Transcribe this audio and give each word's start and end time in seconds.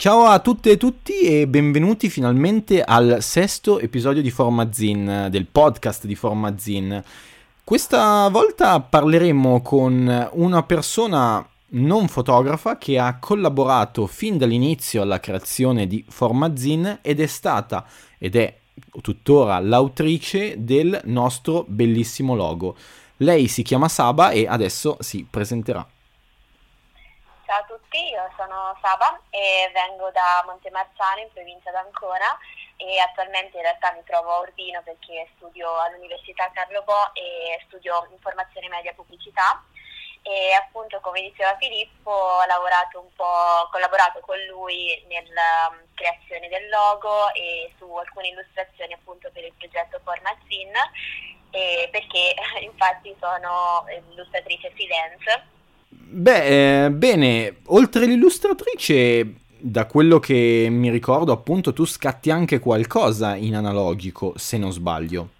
Ciao 0.00 0.26
a 0.26 0.38
tutte 0.38 0.70
e 0.70 0.76
tutti 0.76 1.22
e 1.22 1.48
benvenuti 1.48 2.08
finalmente 2.08 2.84
al 2.84 3.16
sesto 3.20 3.80
episodio 3.80 4.22
di 4.22 4.30
Formazin, 4.30 5.26
del 5.28 5.46
podcast 5.46 6.06
di 6.06 6.14
Formazin. 6.14 7.02
Questa 7.64 8.28
volta 8.28 8.78
parleremo 8.78 9.60
con 9.60 10.28
una 10.34 10.62
persona 10.62 11.44
non 11.70 12.06
fotografa 12.06 12.78
che 12.78 12.96
ha 12.96 13.18
collaborato 13.18 14.06
fin 14.06 14.38
dall'inizio 14.38 15.02
alla 15.02 15.18
creazione 15.18 15.88
di 15.88 16.04
Formazin 16.08 17.00
ed 17.02 17.18
è 17.18 17.26
stata 17.26 17.84
ed 18.18 18.36
è 18.36 18.56
tuttora 19.02 19.58
l'autrice 19.58 20.62
del 20.62 21.00
nostro 21.06 21.64
bellissimo 21.66 22.36
logo. 22.36 22.76
Lei 23.16 23.48
si 23.48 23.62
chiama 23.62 23.88
Saba 23.88 24.30
e 24.30 24.46
adesso 24.46 24.96
si 25.00 25.26
presenterà. 25.28 25.84
Ciao 27.48 27.60
a 27.60 27.64
tutti, 27.64 27.96
io 27.96 28.30
sono 28.36 28.76
Saba 28.82 29.18
e 29.30 29.70
vengo 29.72 30.10
da 30.10 30.44
Montemarciano 30.44 31.20
in 31.22 31.32
provincia 31.32 31.70
d'Ancona 31.70 32.36
e 32.76 33.00
attualmente 33.00 33.56
in 33.56 33.62
realtà 33.62 33.90
mi 33.92 34.04
trovo 34.04 34.32
a 34.32 34.40
Urbino 34.40 34.82
perché 34.82 35.26
studio 35.36 35.64
all'Università 35.80 36.50
Carlo 36.52 36.82
Bo 36.82 37.08
e 37.14 37.58
studio 37.64 38.06
informazione 38.12 38.68
media 38.68 38.92
pubblicità 38.92 39.64
e 40.20 40.52
appunto 40.52 41.00
come 41.00 41.22
diceva 41.22 41.56
Filippo 41.56 42.10
ho 42.10 42.44
lavorato 42.44 43.00
un 43.00 43.10
po', 43.16 43.66
collaborato 43.72 44.20
con 44.20 44.36
lui 44.44 45.02
nella 45.08 45.72
um, 45.72 45.80
creazione 45.94 46.50
del 46.50 46.68
logo 46.68 47.32
e 47.32 47.72
su 47.78 47.90
alcune 47.94 48.28
illustrazioni 48.28 48.92
appunto 48.92 49.30
per 49.32 49.44
il 49.44 49.54
progetto 49.56 49.98
Formazin 50.04 50.72
perché 51.48 52.34
infatti 52.60 53.16
sono 53.18 53.86
illustratrice 53.88 54.70
freelance. 54.72 55.56
Beh, 55.90 56.84
eh, 56.84 56.90
bene, 56.90 57.58
oltre 57.66 58.06
l'illustratrice, 58.06 59.34
da 59.58 59.86
quello 59.86 60.18
che 60.18 60.68
mi 60.70 60.90
ricordo 60.90 61.32
appunto 61.32 61.72
tu 61.72 61.84
scatti 61.84 62.30
anche 62.30 62.58
qualcosa 62.58 63.34
in 63.34 63.56
analogico, 63.56 64.32
se 64.36 64.58
non 64.58 64.70
sbaglio. 64.70 65.36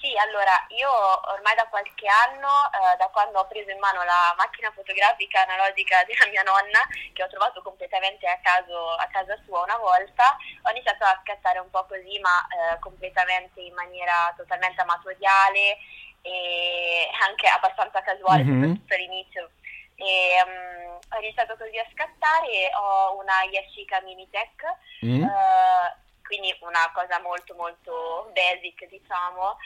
Sì, 0.00 0.14
allora 0.16 0.54
io 0.70 0.88
ormai 1.34 1.54
da 1.56 1.66
qualche 1.68 2.06
anno, 2.06 2.70
eh, 2.72 2.96
da 2.96 3.10
quando 3.12 3.40
ho 3.40 3.46
preso 3.46 3.70
in 3.70 3.78
mano 3.78 4.04
la 4.04 4.34
macchina 4.38 4.70
fotografica 4.70 5.42
analogica 5.42 6.04
della 6.06 6.30
mia 6.30 6.42
nonna, 6.42 6.80
che 7.12 7.22
ho 7.22 7.28
trovato 7.28 7.60
completamente 7.60 8.26
a, 8.26 8.38
caso, 8.40 8.94
a 8.96 9.06
casa 9.10 9.36
sua 9.44 9.62
una 9.62 9.76
volta, 9.76 10.36
ho 10.62 10.70
iniziato 10.70 11.04
a 11.04 11.20
scattare 11.22 11.58
un 11.58 11.70
po' 11.70 11.84
così, 11.86 12.18
ma 12.20 12.38
eh, 12.48 12.78
completamente 12.78 13.60
in 13.60 13.74
maniera 13.74 14.32
totalmente 14.36 14.80
amatoriale 14.80 15.78
e 16.26 17.08
anche 17.28 17.46
abbastanza 17.46 18.02
casuale, 18.02 18.42
mm-hmm. 18.42 18.62
soprattutto 18.62 18.94
all'inizio. 18.94 19.50
E, 19.94 20.42
um, 20.44 20.98
ho 20.98 21.18
iniziato 21.20 21.56
così 21.56 21.78
a 21.78 21.86
scattare, 21.92 22.70
ho 22.74 23.18
una 23.18 23.42
Yashica 23.50 24.00
Minitech, 24.02 24.62
mm. 25.06 25.22
uh, 25.22 25.88
quindi 26.26 26.54
una 26.60 26.90
cosa 26.92 27.20
molto 27.20 27.54
molto 27.54 28.30
basic 28.34 28.88
diciamo 28.88 29.56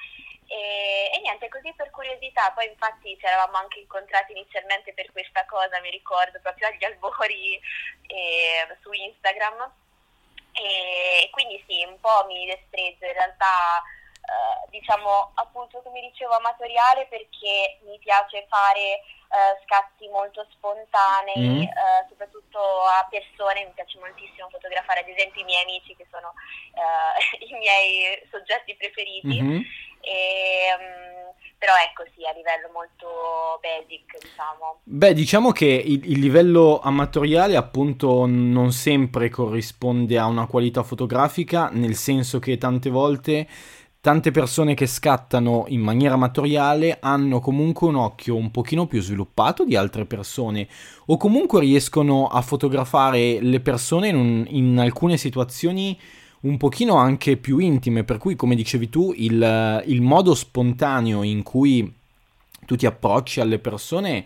e, 0.50 1.08
e, 1.14 1.20
niente, 1.20 1.48
così 1.48 1.72
per 1.76 1.90
curiosità, 1.90 2.50
poi 2.50 2.66
infatti 2.66 3.16
ci 3.16 3.24
eravamo 3.24 3.58
anche 3.58 3.78
incontrati 3.78 4.32
inizialmente 4.32 4.92
per 4.94 5.12
questa 5.12 5.46
cosa, 5.46 5.78
mi 5.80 5.90
ricordo, 5.90 6.40
proprio 6.42 6.66
agli 6.66 6.84
albori 6.84 7.54
eh, 8.08 8.66
su 8.82 8.90
Instagram. 8.90 9.70
E 10.52 11.30
quindi 11.30 11.62
sì, 11.68 11.84
un 11.84 12.00
po' 12.00 12.24
mi 12.26 12.46
destreggio 12.46 13.06
in 13.06 13.12
realtà, 13.12 13.80
eh, 14.30 14.70
diciamo 14.70 15.32
appunto 15.34 15.82
come 15.82 16.00
dicevo 16.00 16.34
amatoriale 16.34 17.06
perché 17.10 17.80
mi 17.84 17.98
piace 17.98 18.46
fare 18.48 19.02
Uh, 19.30 19.54
scatti 19.62 20.08
molto 20.08 20.44
spontanei, 20.50 21.62
mm. 21.62 21.62
uh, 21.62 22.02
soprattutto 22.08 22.58
a 22.58 23.06
persone, 23.08 23.64
mi 23.64 23.70
piace 23.76 23.96
moltissimo 24.00 24.48
fotografare 24.50 25.06
ad 25.06 25.08
esempio 25.08 25.42
i 25.42 25.44
miei 25.44 25.62
amici 25.62 25.94
che 25.94 26.04
sono 26.10 26.34
uh, 26.34 27.14
i 27.38 27.54
miei 27.54 28.20
soggetti 28.28 28.74
preferiti. 28.74 29.40
Mm-hmm. 29.40 29.60
E, 30.00 30.74
um, 30.74 31.32
però 31.60 31.74
ecco 31.76 32.04
sì, 32.16 32.24
a 32.24 32.32
livello 32.32 32.70
molto 32.72 33.60
basic, 33.60 34.18
diciamo. 34.18 34.80
Beh, 34.82 35.12
diciamo 35.12 35.52
che 35.52 35.66
il, 35.66 36.10
il, 36.10 36.18
livello 36.18 36.80
amatoriale 36.80 37.54
appunto 37.54 38.24
non 38.26 38.72
sempre 38.72 39.28
corrisponde 39.28 40.18
a 40.18 40.24
una 40.24 40.46
qualità 40.46 40.82
fotografica, 40.82 41.68
nel 41.70 41.96
senso 41.96 42.38
che 42.38 42.56
tante 42.56 42.88
volte 42.88 43.46
tante 44.00 44.30
persone 44.30 44.74
che 44.74 44.86
scattano 44.86 45.66
in 45.68 45.80
maniera 45.80 46.14
amatoriale 46.14 46.98
hanno 47.00 47.38
comunque 47.40 47.88
un 47.88 47.96
occhio 47.96 48.34
un 48.34 48.50
pochino 48.50 48.86
più 48.86 49.02
sviluppato 49.02 49.64
di 49.64 49.76
altre 49.76 50.06
persone 50.06 50.66
o 51.06 51.18
comunque 51.18 51.60
riescono 51.60 52.26
a 52.26 52.40
fotografare 52.40 53.40
le 53.42 53.60
persone 53.60 54.08
in, 54.08 54.16
un, 54.16 54.46
in 54.48 54.78
alcune 54.78 55.18
situazioni 55.18 55.98
un 56.40 56.56
pochino 56.56 56.94
anche 56.94 57.36
più 57.36 57.58
intime, 57.58 58.02
per 58.02 58.16
cui 58.16 58.34
come 58.34 58.54
dicevi 58.54 58.88
tu 58.88 59.12
il, 59.14 59.82
il 59.86 60.00
modo 60.00 60.34
spontaneo 60.34 61.22
in 61.22 61.42
cui 61.42 61.92
tu 62.64 62.76
ti 62.76 62.86
approcci 62.86 63.40
alle 63.40 63.58
persone 63.58 64.24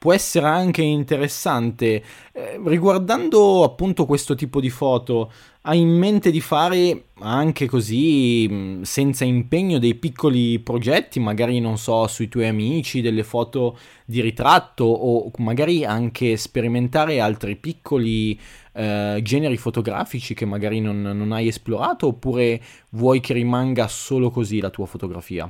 può 0.00 0.14
essere 0.14 0.46
anche 0.46 0.80
interessante. 0.80 2.02
Eh, 2.32 2.58
riguardando 2.64 3.62
appunto 3.64 4.06
questo 4.06 4.34
tipo 4.34 4.58
di 4.58 4.70
foto, 4.70 5.30
hai 5.62 5.78
in 5.78 5.90
mente 5.90 6.30
di 6.30 6.40
fare 6.40 7.04
anche 7.20 7.66
così, 7.66 8.80
senza 8.82 9.24
impegno, 9.24 9.78
dei 9.78 9.94
piccoli 9.94 10.58
progetti, 10.58 11.20
magari 11.20 11.60
non 11.60 11.76
so, 11.76 12.06
sui 12.06 12.28
tuoi 12.28 12.46
amici, 12.46 13.02
delle 13.02 13.24
foto 13.24 13.78
di 14.06 14.22
ritratto 14.22 14.84
o 14.84 15.30
magari 15.36 15.84
anche 15.84 16.38
sperimentare 16.38 17.20
altri 17.20 17.56
piccoli 17.56 18.40
eh, 18.72 19.18
generi 19.22 19.58
fotografici 19.58 20.32
che 20.32 20.46
magari 20.46 20.80
non, 20.80 21.02
non 21.02 21.32
hai 21.32 21.48
esplorato 21.48 22.06
oppure 22.06 22.60
vuoi 22.90 23.20
che 23.20 23.34
rimanga 23.34 23.86
solo 23.88 24.30
così 24.30 24.60
la 24.60 24.70
tua 24.70 24.86
fotografia? 24.86 25.42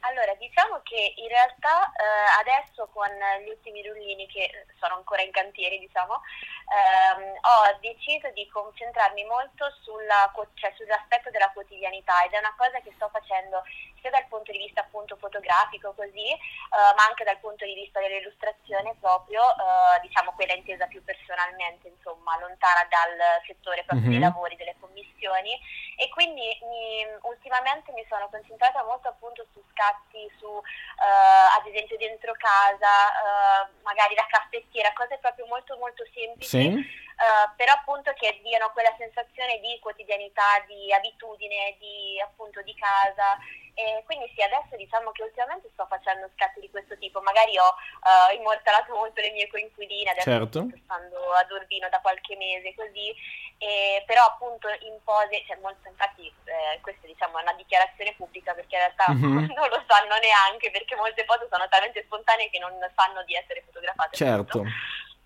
Allora, 0.00 0.34
diciamo 0.38 0.80
che 0.82 1.12
in 1.20 1.28
realtà 1.28 1.92
eh, 1.92 2.40
adesso 2.40 2.88
con 2.92 3.06
gli 3.44 3.50
ultimi 3.50 3.86
rullini 3.86 4.26
che 4.26 4.66
sono 4.80 4.96
ancora 4.96 5.22
in 5.22 5.30
cantiere, 5.30 5.78
diciamo, 5.78 6.22
ehm, 6.70 7.38
ho 7.40 7.78
deciso 7.80 8.30
di 8.30 8.46
concentrarmi 8.48 9.24
molto 9.24 9.70
sulla, 9.82 10.30
cioè, 10.54 10.72
sull'aspetto 10.76 11.30
della 11.30 11.50
quotidianità 11.50 12.24
ed 12.24 12.32
è 12.32 12.38
una 12.38 12.54
cosa 12.56 12.80
che 12.80 12.92
sto 12.94 13.08
facendo 13.08 13.62
sia 14.00 14.10
dal 14.10 14.26
punto 14.28 14.50
di 14.52 14.58
vista 14.58 14.80
appunto 14.80 15.16
fotografico 15.16 15.92
così, 15.92 16.32
eh, 16.32 16.92
ma 16.96 17.04
anche 17.04 17.24
dal 17.24 17.38
punto 17.38 17.64
di 17.64 17.74
vista 17.74 18.00
dell'illustrazione 18.00 18.96
proprio, 18.98 19.42
eh, 19.42 20.00
diciamo 20.00 20.32
quella 20.32 20.54
intesa 20.54 20.86
più 20.86 21.04
personalmente, 21.04 21.88
insomma, 21.88 22.38
lontana 22.40 22.86
dal 22.88 23.44
settore 23.46 23.84
proprio 23.84 24.08
mm-hmm. 24.08 24.10
dei 24.10 24.18
mhm. 24.18 24.24
lavori, 24.32 24.56
delle 24.56 24.76
commissioni 24.80 25.52
e 25.96 26.08
quindi 26.08 26.48
mi, 26.62 27.04
ultimamente 27.28 27.92
mi 27.92 28.04
sono 28.08 28.28
concentrata 28.30 28.82
molto 28.84 29.08
appunto 29.08 29.44
su 29.52 29.60
scatti, 29.70 30.30
su 30.38 30.48
eh, 30.48 31.58
ad 31.60 31.66
esempio 31.66 31.96
dentro 31.98 32.32
casa, 32.40 32.88
eh, 33.12 33.68
magari 33.82 34.14
la 34.14 34.26
caffettiera, 34.28 34.92
cose 34.94 35.18
proprio 35.18 35.44
molto 35.46 35.76
molto 35.76 36.04
semplici. 36.14 36.48
Sì 36.48 36.59
Uh, 36.66 37.52
però 37.54 37.74
appunto 37.74 38.12
che 38.16 38.40
diano 38.42 38.70
quella 38.72 38.94
sensazione 38.96 39.60
di 39.60 39.78
quotidianità, 39.80 40.64
di 40.66 40.90
abitudine, 40.90 41.76
di 41.78 42.18
appunto 42.20 42.62
di 42.62 42.74
casa. 42.74 43.36
E 43.74 44.02
quindi 44.04 44.30
sì, 44.34 44.42
adesso 44.42 44.74
diciamo 44.76 45.12
che 45.12 45.22
ultimamente 45.22 45.68
sto 45.72 45.86
facendo 45.86 46.28
scatti 46.34 46.60
di 46.60 46.70
questo 46.70 46.96
tipo. 46.96 47.20
Magari 47.20 47.56
ho 47.58 47.68
uh, 47.68 48.34
immortalato 48.34 48.94
molto 48.94 49.20
le 49.20 49.32
mie 49.32 49.48
coinquiline, 49.48 50.10
adesso 50.10 50.30
certo. 50.30 50.64
sto 50.68 50.80
stando 50.84 51.32
ad 51.32 51.50
Urbino 51.50 51.88
da 51.88 52.00
qualche 52.00 52.36
mese 52.36 52.74
così. 52.74 53.12
E, 53.60 54.02
però 54.06 54.24
appunto 54.24 54.68
in 54.68 54.96
pose, 55.04 55.44
cioè 55.46 55.58
molto, 55.60 55.86
infatti 55.88 56.24
eh, 56.24 56.80
questa 56.80 57.06
diciamo 57.06 57.36
è 57.38 57.42
una 57.42 57.52
dichiarazione 57.52 58.14
pubblica 58.16 58.54
perché 58.54 58.76
in 58.76 58.80
realtà 58.80 59.12
mm-hmm. 59.12 59.52
non 59.52 59.68
lo 59.68 59.84
sanno 59.86 60.16
neanche 60.16 60.70
perché 60.70 60.96
molte 60.96 61.24
foto 61.24 61.46
sono 61.52 61.68
talmente 61.68 62.02
spontanee 62.04 62.48
che 62.48 62.58
non 62.58 62.72
sanno 62.96 63.22
di 63.24 63.34
essere 63.34 63.62
fotografate. 63.66 64.16
Certo. 64.16 64.64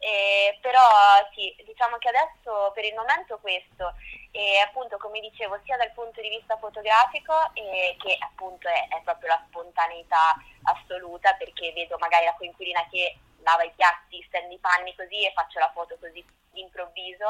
Eh, 0.05 0.59
però 0.61 0.85
sì, 1.33 1.57
diciamo 1.65 1.97
che 1.97 2.11
adesso 2.11 2.73
per 2.75 2.85
il 2.85 2.93
momento 2.93 3.39
questo, 3.39 3.95
e 4.31 4.59
appunto 4.59 4.99
come 4.99 5.19
dicevo 5.21 5.59
sia 5.65 5.79
dal 5.79 5.93
punto 5.93 6.21
di 6.21 6.29
vista 6.29 6.59
fotografico 6.59 7.33
eh, 7.55 7.97
che 7.99 8.15
appunto 8.21 8.69
è, 8.69 8.89
è, 8.89 9.01
proprio 9.03 9.29
la 9.29 9.43
spontaneità 9.49 10.37
assoluta 10.65 11.33
perché 11.37 11.73
vedo 11.73 11.97
magari 11.97 12.27
la 12.27 12.35
coinquilina 12.37 12.87
che 12.91 13.17
lava 13.41 13.63
i 13.65 13.73
piatti, 13.75 14.23
stende 14.29 14.53
i 14.53 14.59
panni 14.59 14.95
così 14.95 15.25
e 15.25 15.33
faccio 15.33 15.59
la 15.59 15.71
foto 15.73 15.97
così 15.99 16.23
d'improvviso 16.53 17.29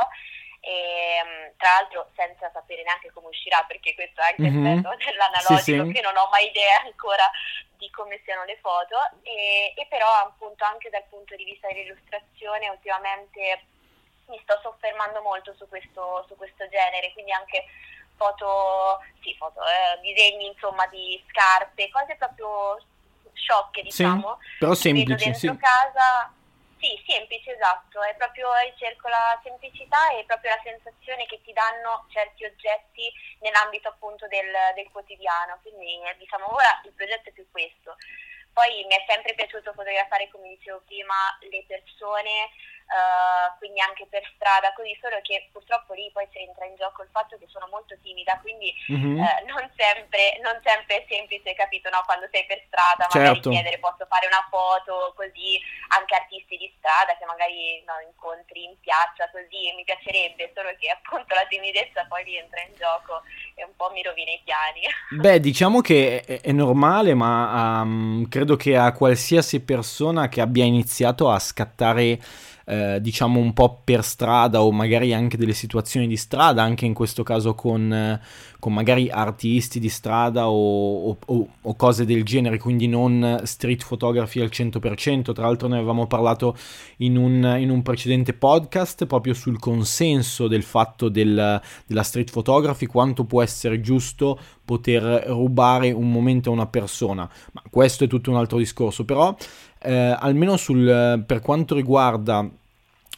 e, 0.59 1.23
ehm, 1.23 1.53
tra 1.56 1.79
l'altro 1.79 2.11
senza 2.17 2.50
sapere 2.50 2.82
neanche 2.82 3.12
come 3.12 3.29
uscirà 3.29 3.62
perché 3.69 3.94
questo 3.94 4.21
è 4.21 4.35
anche 4.35 4.50
mm-hmm. 4.50 4.67
il 4.67 4.81
bello 4.81 4.97
dell'analogico 4.97 5.62
sì, 5.62 5.87
sì. 5.87 5.93
che 5.93 6.00
non 6.00 6.17
ho 6.17 6.29
mai 6.31 6.49
idea 6.49 6.81
ancora 6.82 7.31
di 7.85 7.91
come 7.91 8.21
siano 8.25 8.45
le 8.45 8.57
foto 8.63 8.97
e, 9.23 9.75
e 9.77 9.87
però 9.89 10.09
appunto 10.25 10.65
anche 10.65 10.89
dal 10.89 11.05
punto 11.11 11.37
di 11.37 11.45
vista 11.45 11.69
dell'illustrazione 11.69 12.71
ultimamente 12.71 13.67
mi 14.29 14.41
sto 14.43 14.59
soffermando 14.63 15.21
molto 15.21 15.53
su 15.59 15.69
questo, 15.69 16.25
su 16.27 16.35
questo 16.37 16.67
genere 16.69 17.13
quindi 17.13 17.33
anche 17.33 17.65
foto, 18.17 19.01
sì, 19.21 19.35
foto 19.37 19.61
eh, 19.61 20.01
disegni 20.01 20.47
insomma 20.47 20.87
di 20.87 21.23
scarpe 21.29 21.91
cose 21.91 22.17
proprio 22.17 22.81
sciocche 23.35 23.83
diciamo 23.83 24.39
sì, 24.41 24.59
però 24.59 24.75
semplici 24.75 25.25
dentro 25.25 25.53
sì. 25.53 25.59
casa 25.59 26.33
Sì, 26.85 27.03
semplice, 27.09 27.53
esatto, 27.55 28.03
è 28.03 28.15
proprio 28.17 28.53
ricerco 28.61 29.09
la 29.09 29.41
semplicità 29.43 30.11
e 30.11 30.25
proprio 30.27 30.51
la 30.51 30.61
sensazione 30.63 31.25
che 31.25 31.41
ti 31.41 31.51
danno 31.55 32.05
certi 32.11 32.45
oggetti 32.45 33.11
nell'ambito 33.41 33.89
appunto 33.89 34.29
del, 34.29 34.53
del 34.75 34.91
quotidiano, 34.93 35.59
quindi 35.63 35.97
diciamo 36.19 36.53
ora 36.53 36.83
il 36.85 36.93
progetto 36.93 37.31
è 37.31 37.33
più 37.33 37.49
questo. 37.51 37.97
Poi 38.53 38.85
mi 38.85 38.95
è 38.95 39.03
sempre 39.09 39.33
piaciuto 39.33 39.73
fotografare, 39.73 40.29
come 40.29 40.51
dicevo 40.51 40.83
prima, 40.85 41.17
le 41.49 41.65
persone, 41.67 42.53
Uh, 42.85 43.49
quindi 43.59 43.81
anche 43.81 44.07
per 44.07 44.23
strada, 44.37 44.73
così 44.77 44.93
solo 45.01 45.17
che 45.23 45.49
purtroppo 45.51 45.95
lì 45.95 46.11
poi 46.13 46.29
si 46.31 46.39
entra 46.39 46.67
in 46.67 46.77
gioco 46.77 47.03
il 47.03 47.09
fatto 47.11 47.37
che 47.41 47.49
sono 47.49 47.67
molto 47.73 47.97
timida, 48.05 48.39
quindi 48.45 48.71
mm-hmm. 48.93 49.19
uh, 49.19 49.41
non, 49.49 49.65
sempre, 49.75 50.39
non, 50.45 50.61
sempre, 50.63 51.03
è 51.03 51.07
semplice, 51.09 51.57
capito, 51.57 51.89
no? 51.89 52.05
quando 52.05 52.29
sei 52.31 52.45
per 52.45 52.61
strada, 52.69 53.09
magari 53.09 53.41
certo. 53.41 53.51
chiedere 53.51 53.81
posso 53.81 54.05
fare 54.07 54.29
una 54.29 54.45
foto, 54.53 55.17
così 55.17 55.59
anche 55.97 56.15
artisti 56.15 56.61
di 56.61 56.69
strada 56.77 57.17
che 57.17 57.25
magari 57.25 57.83
no, 57.89 57.99
incontri 58.05 58.65
in 58.65 58.77
piazza, 58.81 59.33
così 59.33 59.73
mi 59.75 59.85
piacerebbe, 59.85 60.53
solo 60.55 60.71
che 60.79 60.93
appunto 60.93 61.35
la 61.35 61.49
timidezza 61.49 62.05
poi 62.05 62.23
rientra 62.25 62.61
in 62.63 62.77
gioco 62.77 63.25
e 63.55 63.65
un 63.65 63.75
po' 63.77 63.91
mi 63.91 64.03
rovina 64.03 64.31
i 64.31 64.41
piani. 64.45 64.85
Beh, 65.25 65.41
diciamo 65.41 65.81
che 65.81 66.21
è, 66.21 66.41
è 66.41 66.53
normale, 66.53 67.15
ma 67.15 67.81
um, 67.83 68.29
credo 68.29 68.57
che 68.57 68.77
a 68.77 68.93
qualsiasi 68.93 69.65
persona 69.65 70.29
che 70.29 70.41
abbia 70.41 70.65
iniziato 70.65 71.31
a 71.31 71.39
scattare 71.39 72.19
eh, 72.64 72.99
diciamo 73.00 73.38
un 73.40 73.52
po' 73.52 73.81
per 73.84 74.02
strada 74.05 74.62
o 74.62 74.72
magari 74.72 75.12
anche 75.12 75.37
delle 75.37 75.52
situazioni 75.52 76.06
di 76.06 76.16
strada, 76.16 76.62
anche 76.62 76.84
in 76.84 76.94
questo 76.94 77.22
caso 77.22 77.55
con, 77.55 77.93
eh, 77.93 78.20
con 78.64 78.72
magari 78.72 79.11
artisti 79.11 79.78
di 79.78 79.90
strada 79.90 80.49
o, 80.49 81.11
o, 81.11 81.49
o, 81.61 81.76
cose 81.76 82.06
del 82.06 82.25
genere, 82.25 82.56
quindi 82.56 82.88
non 82.88 83.43
street 83.44 83.87
photography 83.87 84.40
al 84.40 84.49
100%. 84.50 85.34
Tra 85.34 85.44
l'altro 85.44 85.69
ne 85.69 85.76
avevamo 85.76 86.06
parlato 86.06 86.56
in 86.99 87.19
un, 87.19 87.56
in 87.58 87.69
un 87.69 87.82
precedente 87.82 88.32
podcast 88.32 89.05
proprio 89.05 89.34
sul 89.34 89.58
consenso 89.58 90.49
del 90.49 90.62
fatto 90.62 91.11
del, 91.11 91.61
della 91.84 92.02
street 92.02 92.31
photography, 92.31 92.87
quanto 92.87 93.25
può 93.26 93.43
essere 93.43 93.82
giusto 93.82 94.40
poter 94.64 95.25
rubare 95.26 95.93
un 95.93 96.11
momento 96.11 96.49
a 96.49 96.55
una 96.55 96.66
persona. 96.66 97.28
Ma 97.52 97.62
questo 97.69 98.05
è 98.05 98.06
tutto 98.06 98.31
un 98.31 98.38
altro 98.38 98.56
discorso, 98.56 99.05
però 99.05 99.37
eh, 99.82 100.16
almeno 100.19 100.56
sul, 100.56 101.22
per 101.26 101.40
quanto 101.40 101.75
riguarda 101.75 102.50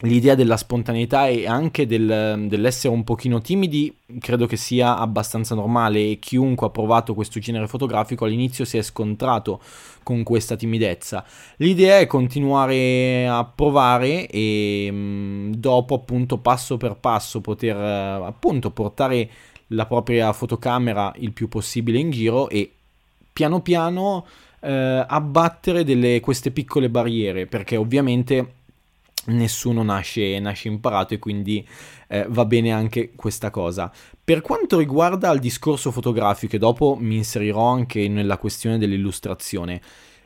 l'idea 0.01 0.35
della 0.35 0.59
spontaneità 0.59 1.27
e 1.27 1.47
anche 1.47 1.87
del, 1.87 2.45
dell'essere 2.49 2.93
un 2.93 3.03
pochino 3.03 3.41
timidi 3.41 3.95
credo 4.19 4.47
che 4.47 4.57
sia 4.57 4.99
abbastanza 4.99 5.55
normale 5.55 6.11
e 6.11 6.19
chiunque 6.19 6.67
ha 6.67 6.71
provato 6.71 7.15
questo 7.15 7.41
genere 7.41 7.67
fotografico 7.67 8.27
all'inizio 8.27 8.67
si 8.67 8.77
è 8.77 8.83
scontrato 8.83 9.61
con 10.03 10.23
questa 10.23 10.55
timidezza. 10.55 11.25
L'idea 11.57 11.99
è 11.99 12.07
continuare 12.07 13.27
a 13.27 13.45
provare 13.45 14.27
e 14.29 14.89
mm, 14.91 15.53
dopo 15.55 15.95
appunto 15.95 16.39
passo 16.39 16.77
per 16.77 16.97
passo 16.97 17.41
poter 17.41 17.77
appunto 17.77 18.71
portare 18.71 19.31
la 19.69 19.87
propria 19.87 20.33
fotocamera 20.33 21.13
il 21.17 21.33
più 21.33 21.49
possibile 21.49 21.99
in 21.99 22.11
giro 22.11 22.49
e 22.51 22.71
piano 23.33 23.61
piano 23.61 24.27
eh, 24.61 25.05
abbattere 25.07 25.85
delle, 25.85 26.21
queste 26.21 26.51
piccole 26.51 26.89
barriere, 26.89 27.47
perché 27.47 27.77
ovviamente 27.77 28.53
nessuno 29.27 29.83
nasce, 29.83 30.39
nasce 30.39 30.69
imparato 30.69 31.15
e 31.15 31.19
quindi 31.19 31.67
eh, 32.09 32.27
va 32.29 32.45
bene 32.45 32.73
anche 32.73 33.13
questa 33.15 33.51
cosa. 33.51 33.93
Per 34.25 34.41
quanto 34.41 34.79
riguarda 34.79 35.31
il 35.31 35.41
discorso 35.41 35.91
fotografico, 35.91 36.57
e 36.57 36.59
dopo 36.59 36.97
mi 36.99 37.17
inserirò 37.17 37.65
anche 37.67 38.09
nella 38.09 38.39
questione 38.39 38.79
dell'illustrazione, 38.79 39.81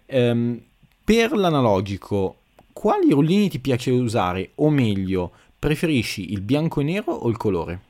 ehm, 0.06 0.62
per 1.04 1.32
l'analogico, 1.32 2.36
quali 2.72 3.10
rullini 3.10 3.48
ti 3.48 3.58
piace 3.58 3.90
usare? 3.90 4.52
O 4.56 4.70
meglio, 4.70 5.32
preferisci 5.58 6.32
il 6.32 6.40
bianco 6.40 6.80
e 6.80 6.84
nero 6.84 7.12
o 7.12 7.28
il 7.28 7.36
colore? 7.36 7.80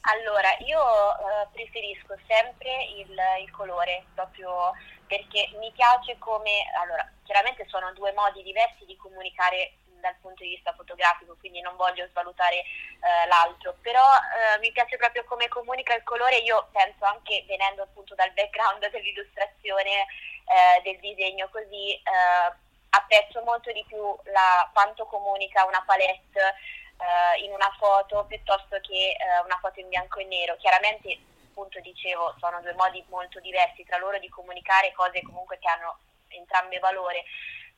Allora, 0.00 0.48
io 0.66 0.80
eh, 0.80 1.46
preferisco 1.52 2.16
sempre 2.26 2.70
il, 2.98 3.12
il 3.44 3.50
colore, 3.50 4.04
proprio 4.14 4.72
perché 5.10 5.50
mi 5.58 5.72
piace 5.72 6.16
come, 6.18 6.70
allora, 6.80 7.04
chiaramente 7.24 7.66
sono 7.66 7.92
due 7.94 8.12
modi 8.12 8.44
diversi 8.44 8.84
di 8.84 8.96
comunicare 8.96 9.72
dal 9.98 10.14
punto 10.22 10.44
di 10.44 10.50
vista 10.50 10.72
fotografico, 10.72 11.36
quindi 11.40 11.60
non 11.60 11.74
voglio 11.74 12.06
svalutare 12.10 12.62
eh, 12.62 13.26
l'altro, 13.26 13.74
però 13.82 14.00
eh, 14.00 14.58
mi 14.60 14.70
piace 14.70 14.96
proprio 14.96 15.24
come 15.24 15.48
comunica 15.48 15.96
il 15.96 16.04
colore, 16.04 16.36
io 16.36 16.68
penso 16.70 17.04
anche 17.04 17.44
venendo 17.48 17.82
appunto 17.82 18.14
dal 18.14 18.30
background 18.30 18.88
dell'illustrazione, 18.88 20.06
eh, 20.46 20.80
del 20.84 21.00
disegno 21.00 21.48
così, 21.50 21.92
eh, 21.92 22.54
apprezzo 22.90 23.42
molto 23.42 23.72
di 23.72 23.84
più 23.88 23.98
la, 24.30 24.70
quanto 24.72 25.06
comunica 25.06 25.64
una 25.64 25.82
palette 25.84 26.38
eh, 26.38 27.44
in 27.44 27.50
una 27.52 27.74
foto 27.78 28.24
piuttosto 28.26 28.78
che 28.80 29.10
eh, 29.10 29.40
una 29.44 29.58
foto 29.60 29.80
in 29.80 29.88
bianco 29.88 30.20
e 30.20 30.24
nero. 30.24 30.56
Chiaramente 30.56 31.18
appunto 31.50 31.80
dicevo 31.80 32.34
sono 32.38 32.60
due 32.60 32.74
modi 32.74 33.04
molto 33.08 33.40
diversi 33.40 33.84
tra 33.84 33.98
loro 33.98 34.18
di 34.18 34.28
comunicare 34.28 34.92
cose 34.92 35.22
comunque 35.22 35.58
che 35.58 35.68
hanno 35.68 35.98
entrambe 36.28 36.78
valore. 36.78 37.24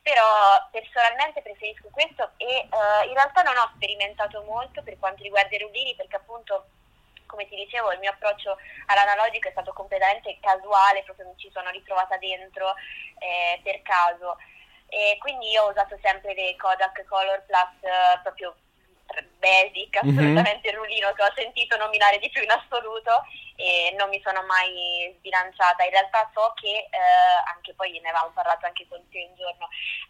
Però 0.02 0.68
personalmente 0.70 1.42
preferisco 1.42 1.88
questo 1.90 2.32
e 2.36 2.68
uh, 2.70 3.06
in 3.06 3.14
realtà 3.14 3.42
non 3.42 3.56
ho 3.56 3.70
sperimentato 3.76 4.42
molto 4.42 4.82
per 4.82 4.98
quanto 4.98 5.22
riguarda 5.22 5.54
i 5.54 5.60
rullini 5.60 5.94
perché 5.94 6.16
appunto 6.16 6.66
come 7.26 7.48
ti 7.48 7.56
dicevo 7.56 7.92
il 7.92 7.98
mio 8.00 8.10
approccio 8.10 8.58
all'analogico 8.86 9.48
è 9.48 9.52
stato 9.52 9.72
completamente 9.72 10.36
casuale, 10.40 11.02
proprio 11.02 11.28
mi 11.28 11.36
ci 11.38 11.50
sono 11.50 11.70
ritrovata 11.70 12.18
dentro 12.18 12.74
eh, 13.18 13.58
per 13.62 13.80
caso. 13.80 14.36
E 14.88 15.16
quindi 15.18 15.48
io 15.48 15.64
ho 15.64 15.70
usato 15.70 15.98
sempre 16.02 16.34
le 16.34 16.54
Kodak 16.56 17.06
Color 17.06 17.42
Plus 17.46 17.72
eh, 17.80 18.20
proprio 18.22 18.54
basic, 19.38 20.02
mhm. 20.02 20.10
assolutamente 20.10 20.68
mm-hmm. 20.68 20.74
il 20.74 20.76
rullino 20.76 21.12
che 21.12 21.22
ho 21.22 21.32
sentito 21.34 21.76
nominare 21.76 22.18
di 22.18 22.30
più 22.30 22.42
in 22.42 22.50
assoluto 22.50 23.24
e 23.56 23.94
non 23.96 24.08
mi 24.08 24.20
sono 24.24 24.42
mai 24.42 25.14
sbilanciata. 25.18 25.84
In 25.84 25.90
realtà 25.90 26.30
so 26.34 26.52
che, 26.56 26.88
eh, 26.90 27.34
anche 27.54 27.74
poi 27.74 27.92
ne 28.00 28.08
avevamo 28.08 28.32
parlato 28.34 28.66
anche 28.66 28.86
con 28.88 28.98
te 29.10 29.24
un 29.28 29.34
giorno, 29.36 29.68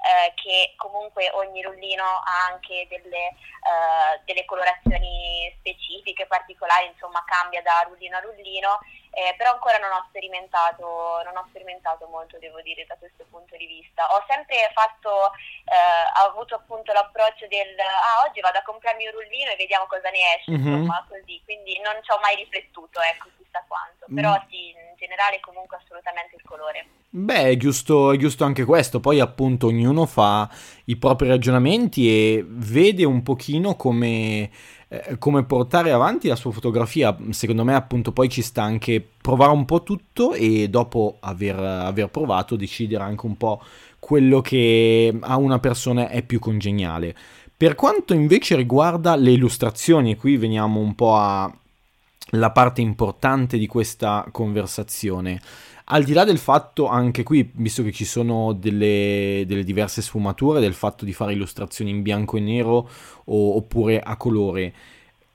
eh, 0.09 0.33
che 0.35 0.75
comunque 0.77 1.31
ogni 1.33 1.63
rullino 1.63 2.05
ha 2.05 2.47
anche 2.51 2.87
delle, 2.89 3.29
eh, 3.29 4.21
delle 4.25 4.45
colorazioni 4.45 5.55
specifiche, 5.59 6.27
particolari, 6.27 6.87
insomma 6.87 7.23
cambia 7.27 7.63
da 7.63 7.85
rullino 7.89 8.17
a 8.17 8.21
rullino 8.21 8.79
eh, 9.13 9.35
però 9.37 9.53
ancora 9.53 9.77
non 9.77 9.93
ho, 9.93 10.05
sperimentato, 10.09 11.21
non 11.25 11.37
ho 11.37 11.45
sperimentato 11.53 12.09
molto, 12.09 12.39
devo 12.39 12.61
dire, 12.63 12.89
da 12.89 12.97
questo 12.97 13.27
punto 13.29 13.57
di 13.57 13.67
vista. 13.67 14.09
Ho 14.17 14.25
sempre 14.27 14.73
fatto, 14.73 15.37
eh, 15.69 16.09
ho 16.17 16.33
avuto 16.33 16.57
appunto 16.57 16.93
l'approccio 16.93 17.47
del 17.47 17.77
ah, 17.77 18.25
oggi 18.27 18.41
vado 18.41 18.59
a 18.59 18.65
comprarmi 18.65 19.05
un 19.07 19.13
rullino 19.13 19.53
e 19.53 19.57
vediamo 19.57 19.85
cosa 19.85 20.09
ne 20.09 20.41
esce, 20.41 20.51
mm-hmm. 20.51 20.65
insomma, 20.65 21.05
così, 21.09 21.41
quindi 21.45 21.79
non 21.85 22.01
ci 22.01 22.11
ho 22.11 22.19
mai 22.25 22.37
riflettuto, 22.37 23.01
ecco, 23.05 23.29
chissà 23.37 23.63
quanto, 23.69 24.09
mm. 24.09 24.15
però 24.17 24.33
sì, 24.49 24.73
in 24.73 24.97
generale 24.97 25.41
comunque 25.41 25.77
assolutamente 25.77 26.37
il 26.37 26.43
colore. 26.49 26.87
Beh, 27.15 27.51
è 27.51 27.57
giusto, 27.57 28.13
è 28.13 28.17
giusto 28.17 28.45
anche 28.45 28.65
questo, 28.65 28.99
poi 28.99 29.21
appunto 29.21 29.67
ognuno 29.67 30.07
fa 30.07 30.49
i 30.87 30.97
propri 30.97 31.29
ragionamenti 31.29 32.09
e 32.09 32.43
vede 32.47 33.05
un 33.05 33.23
pochino 33.23 33.77
come 33.77 34.49
eh, 34.93 35.17
come 35.17 35.43
portare 35.45 35.91
avanti 35.91 36.29
la 36.29 36.37
sua 36.37 36.53
fotografia. 36.53 37.17
Secondo 37.31 37.65
me, 37.65 37.75
appunto, 37.75 38.13
poi 38.13 38.29
ci 38.29 38.43
sta 38.43 38.63
anche 38.63 39.03
provare 39.23 39.53
un 39.53 39.65
po' 39.65 39.83
tutto 39.83 40.35
e 40.35 40.69
dopo 40.69 41.17
aver, 41.21 41.59
aver 41.59 42.11
provato 42.11 42.57
decidere 42.57 43.03
anche 43.03 43.25
un 43.25 43.39
po' 43.39 43.63
quello 43.99 44.43
che 44.43 45.17
a 45.19 45.37
una 45.37 45.59
persona 45.61 46.11
è 46.11 46.23
più 46.23 46.39
congeniale. 46.39 47.17
Per 47.57 47.75
quanto 47.75 48.13
invece 48.13 48.55
riguarda 48.55 49.17
le 49.17 49.31
illustrazioni, 49.31 50.15
qui 50.15 50.37
veniamo 50.37 50.79
un 50.81 50.95
po' 50.95 51.17
alla 51.17 52.51
parte 52.51 52.83
importante 52.83 53.57
di 53.57 53.67
questa 53.67 54.27
conversazione. 54.31 55.41
Al 55.85 56.05
di 56.05 56.13
là 56.13 56.25
del 56.25 56.39
fatto, 56.39 56.87
anche 56.87 57.23
qui, 57.23 57.51
visto 57.55 57.83
che 57.83 57.93
ci 57.93 58.05
sono 58.05 58.53
delle, 58.53 59.45
delle 59.47 59.65
diverse 59.65 60.01
sfumature, 60.01 60.61
del 60.61 60.75
fatto 60.75 61.05
di 61.05 61.13
fare 61.13 61.33
illustrazioni 61.33 61.91
in 61.91 62.03
bianco 62.03 62.37
e 62.37 62.41
nero 62.41 62.89
o, 63.25 63.57
oppure 63.57 64.01
a 64.01 64.17
colore, 64.17 64.73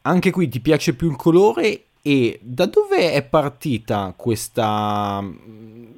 anche 0.04 0.32
qui 0.32 0.48
ti 0.48 0.62
piace 0.62 0.96
più 0.96 1.10
il 1.10 1.18
colore 1.18 1.87
e 2.08 2.40
da 2.42 2.68
dove 2.68 3.12
è 3.12 3.22
partita 3.22 4.14
questa, 4.16 5.22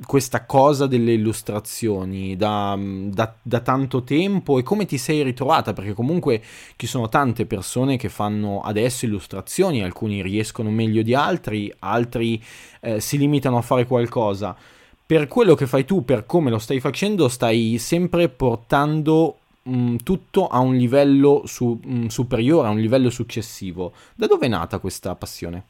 questa 0.03 0.43
cosa 0.43 0.87
delle 0.87 1.13
illustrazioni? 1.13 2.35
Da, 2.35 2.75
da, 2.79 3.35
da, 3.39 3.59
tanto 3.59 4.03
tempo 4.03 4.57
e 4.57 4.63
come 4.63 4.87
ti 4.87 4.97
sei 4.97 5.21
ritrovata? 5.21 5.73
Perché 5.73 5.93
comunque 5.93 6.41
ci 6.77 6.87
sono 6.87 7.09
tante 7.09 7.45
persone 7.45 7.95
che 7.95 8.09
fanno 8.09 8.61
adesso 8.61 9.05
illustrazioni, 9.05 9.83
alcuni 9.83 10.23
riescono 10.23 10.71
meglio 10.71 11.03
di 11.03 11.13
altri, 11.13 11.71
altri 11.77 12.43
eh, 12.79 12.99
si 12.99 13.19
limitano 13.19 13.59
a 13.59 13.61
fare 13.61 13.85
qualcosa. 13.85 14.55
Per 15.05 15.27
quello 15.27 15.53
che 15.53 15.67
fai 15.67 15.85
tu, 15.85 16.03
per 16.03 16.25
come 16.25 16.49
lo 16.49 16.57
stai 16.57 16.79
facendo, 16.79 17.29
stai 17.29 17.77
sempre 17.77 18.29
portando 18.29 19.37
mh, 19.61 19.97
tutto 19.97 20.47
a 20.47 20.57
un 20.57 20.75
livello 20.75 21.43
su, 21.45 21.79
mh, 21.79 22.07
superiore, 22.07 22.67
a 22.67 22.71
un 22.71 22.79
livello 22.79 23.11
successivo. 23.11 23.93
Da 24.15 24.25
dove 24.25 24.47
è 24.47 24.49
nata 24.49 24.79
questa 24.79 25.13
passione? 25.13 25.65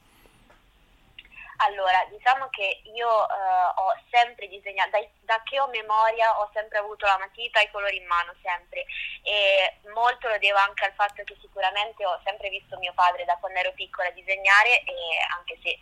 Allora, 1.59 1.99
diciamo 2.29 2.49
che 2.49 2.81
io 2.93 3.09
uh, 3.09 3.81
ho 3.81 3.93
sempre 4.11 4.47
disegnato, 4.47 4.91
da, 4.91 5.05
da, 5.21 5.41
che 5.43 5.59
ho 5.59 5.67
memoria 5.67 6.39
ho 6.39 6.49
sempre 6.53 6.77
avuto 6.77 7.05
la 7.05 7.17
matita 7.17 7.59
e 7.59 7.63
i 7.63 7.71
colori 7.71 7.97
in 7.97 8.05
mano, 8.05 8.33
sempre. 8.43 8.85
E 9.23 9.79
molto 9.93 10.27
lo 10.27 10.37
devo 10.37 10.57
anche 10.57 10.85
al 10.85 10.93
fatto 10.93 11.23
che 11.23 11.35
sicuramente 11.41 12.05
ho 12.05 12.19
sempre 12.23 12.49
visto 12.49 12.77
mio 12.77 12.93
padre 12.93 13.25
da 13.25 13.37
quando 13.39 13.59
ero 13.59 13.71
piccola 13.73 14.11
disegnare 14.11 14.83
e 14.83 14.93
anche 15.35 15.57
se 15.63 15.77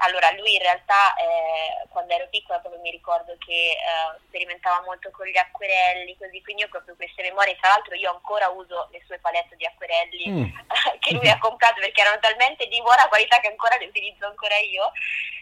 allora, 0.00 0.30
lui 0.32 0.54
in 0.54 0.62
realtà 0.62 1.14
eh, 1.16 1.88
quando 1.88 2.12
ero 2.12 2.28
piccola 2.28 2.60
proprio 2.60 2.80
mi 2.82 2.90
ricordo 2.90 3.34
che 3.38 3.74
eh, 3.74 4.18
sperimentava 4.28 4.82
molto 4.84 5.10
con 5.10 5.26
gli 5.26 5.36
acquerelli, 5.36 6.16
così, 6.16 6.40
quindi 6.42 6.62
ho 6.62 6.68
proprio 6.68 6.94
queste 6.94 7.22
memorie. 7.22 7.56
Tra 7.56 7.70
l'altro 7.70 7.94
io 7.96 8.12
ancora 8.12 8.48
uso 8.48 8.88
le 8.92 9.02
sue 9.06 9.18
palette 9.18 9.56
di 9.56 9.66
acquerelli 9.66 10.30
mm. 10.30 10.44
che 11.00 11.14
lui 11.14 11.28
ha 11.28 11.38
comprato 11.38 11.80
perché 11.80 12.00
erano 12.00 12.20
talmente 12.20 12.68
di 12.68 12.80
buona 12.80 13.08
qualità 13.08 13.40
che 13.40 13.48
ancora 13.48 13.76
le 13.76 13.86
utilizzo 13.86 14.26
ancora 14.26 14.56
io. 14.58 14.92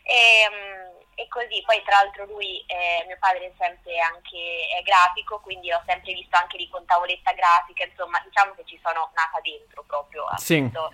E, 0.04 0.45
um, 0.50 1.04
e 1.14 1.28
così, 1.28 1.62
poi 1.64 1.82
tra 1.82 1.96
l'altro 1.96 2.26
lui, 2.26 2.62
eh, 2.66 3.04
mio 3.06 3.16
padre 3.18 3.46
è 3.46 3.52
sempre 3.58 3.98
anche 3.98 4.68
è 4.76 4.82
grafico, 4.82 5.40
quindi 5.40 5.68
l'ho 5.68 5.82
sempre 5.86 6.12
visto 6.12 6.36
anche 6.36 6.58
lì 6.58 6.68
con 6.68 6.84
tavoletta 6.84 7.32
grafica, 7.32 7.84
insomma 7.84 8.20
diciamo 8.20 8.54
che 8.54 8.64
ci 8.66 8.78
sono 8.84 9.10
nata 9.14 9.40
dentro 9.40 9.82
proprio 9.84 10.24
a 10.24 10.36
sì. 10.36 10.60
questo 10.60 10.90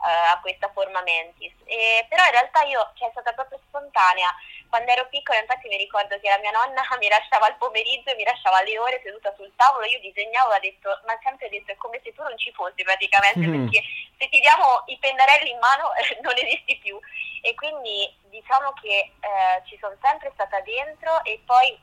uh, 0.00 0.32
a 0.32 0.40
questa 0.40 0.70
forma 0.72 1.02
mentis. 1.02 1.52
E, 1.64 2.06
però 2.08 2.24
in 2.24 2.32
realtà 2.32 2.62
io, 2.62 2.92
cioè, 2.94 3.08
è 3.08 3.12
stata 3.12 3.32
proprio 3.32 3.60
spontanea. 3.68 4.34
Quando 4.68 4.90
ero 4.90 5.06
piccola, 5.08 5.38
infatti 5.38 5.68
mi 5.68 5.76
ricordo 5.76 6.18
che 6.20 6.28
la 6.28 6.38
mia 6.38 6.50
nonna 6.50 6.82
mi 6.98 7.08
lasciava 7.08 7.46
al 7.46 7.56
pomeriggio, 7.56 8.14
mi 8.16 8.24
lasciava 8.24 8.62
le 8.62 8.78
ore 8.78 9.00
seduta 9.02 9.32
sul 9.36 9.52
tavolo, 9.56 9.86
io 9.86 10.00
disegnavo, 10.00 10.52
ha 10.52 10.60
detto, 10.60 10.88
ma 11.06 11.16
sempre 11.22 11.48
detto, 11.48 11.72
è 11.72 11.76
come 11.76 12.00
se 12.02 12.12
tu 12.12 12.22
non 12.22 12.36
ci 12.36 12.52
fossi 12.52 12.82
praticamente, 12.82 13.40
mm. 13.40 13.68
perché 13.68 13.82
se 14.18 14.28
ti 14.28 14.40
diamo 14.40 14.82
i 14.86 14.98
pennarelli 14.98 15.50
in 15.50 15.58
mano 15.58 15.92
non 16.22 16.34
esisti 16.36 16.76
più. 16.78 16.98
E 17.46 17.54
quindi 17.54 18.12
diciamo 18.24 18.72
che 18.72 19.12
eh, 19.20 19.62
ci 19.66 19.78
sono 19.80 19.94
sempre 20.02 20.32
stata 20.34 20.58
dentro 20.62 21.22
e 21.22 21.40
poi 21.46 21.78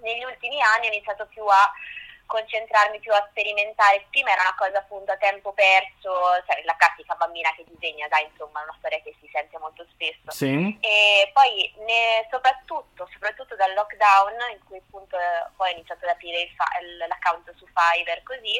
negli 0.00 0.24
ultimi 0.24 0.58
anni 0.62 0.86
ho 0.86 0.92
iniziato 0.92 1.26
più 1.26 1.44
a 1.44 1.70
concentrarmi 2.24 2.98
più 3.00 3.12
a 3.12 3.26
sperimentare. 3.28 4.06
Prima 4.08 4.32
era 4.32 4.40
una 4.40 4.54
cosa 4.56 4.78
appunto 4.78 5.12
a 5.12 5.18
tempo 5.18 5.52
perso, 5.52 6.40
cioè 6.46 6.64
la 6.64 6.74
classica 6.76 7.14
bambina 7.14 7.52
che 7.54 7.66
disegna, 7.68 8.08
dai, 8.08 8.24
insomma, 8.24 8.60
è 8.60 8.64
una 8.64 8.76
storia 8.78 9.02
che 9.02 9.14
si 9.20 9.28
sente 9.30 9.58
molto 9.58 9.84
spesso. 9.92 10.30
Sì. 10.30 10.78
E 10.80 11.30
poi 11.34 11.74
ne, 11.84 12.26
soprattutto, 12.30 13.06
soprattutto 13.12 13.54
dal 13.54 13.74
lockdown, 13.74 14.32
in 14.50 14.64
cui 14.64 14.78
appunto 14.78 15.18
poi 15.56 15.72
ho 15.72 15.74
iniziato 15.74 16.06
ad 16.06 16.12
aprire 16.12 16.50
fa- 16.56 16.72
l'account 17.06 17.54
su 17.54 17.66
Fiverr, 17.68 18.22
così, 18.22 18.56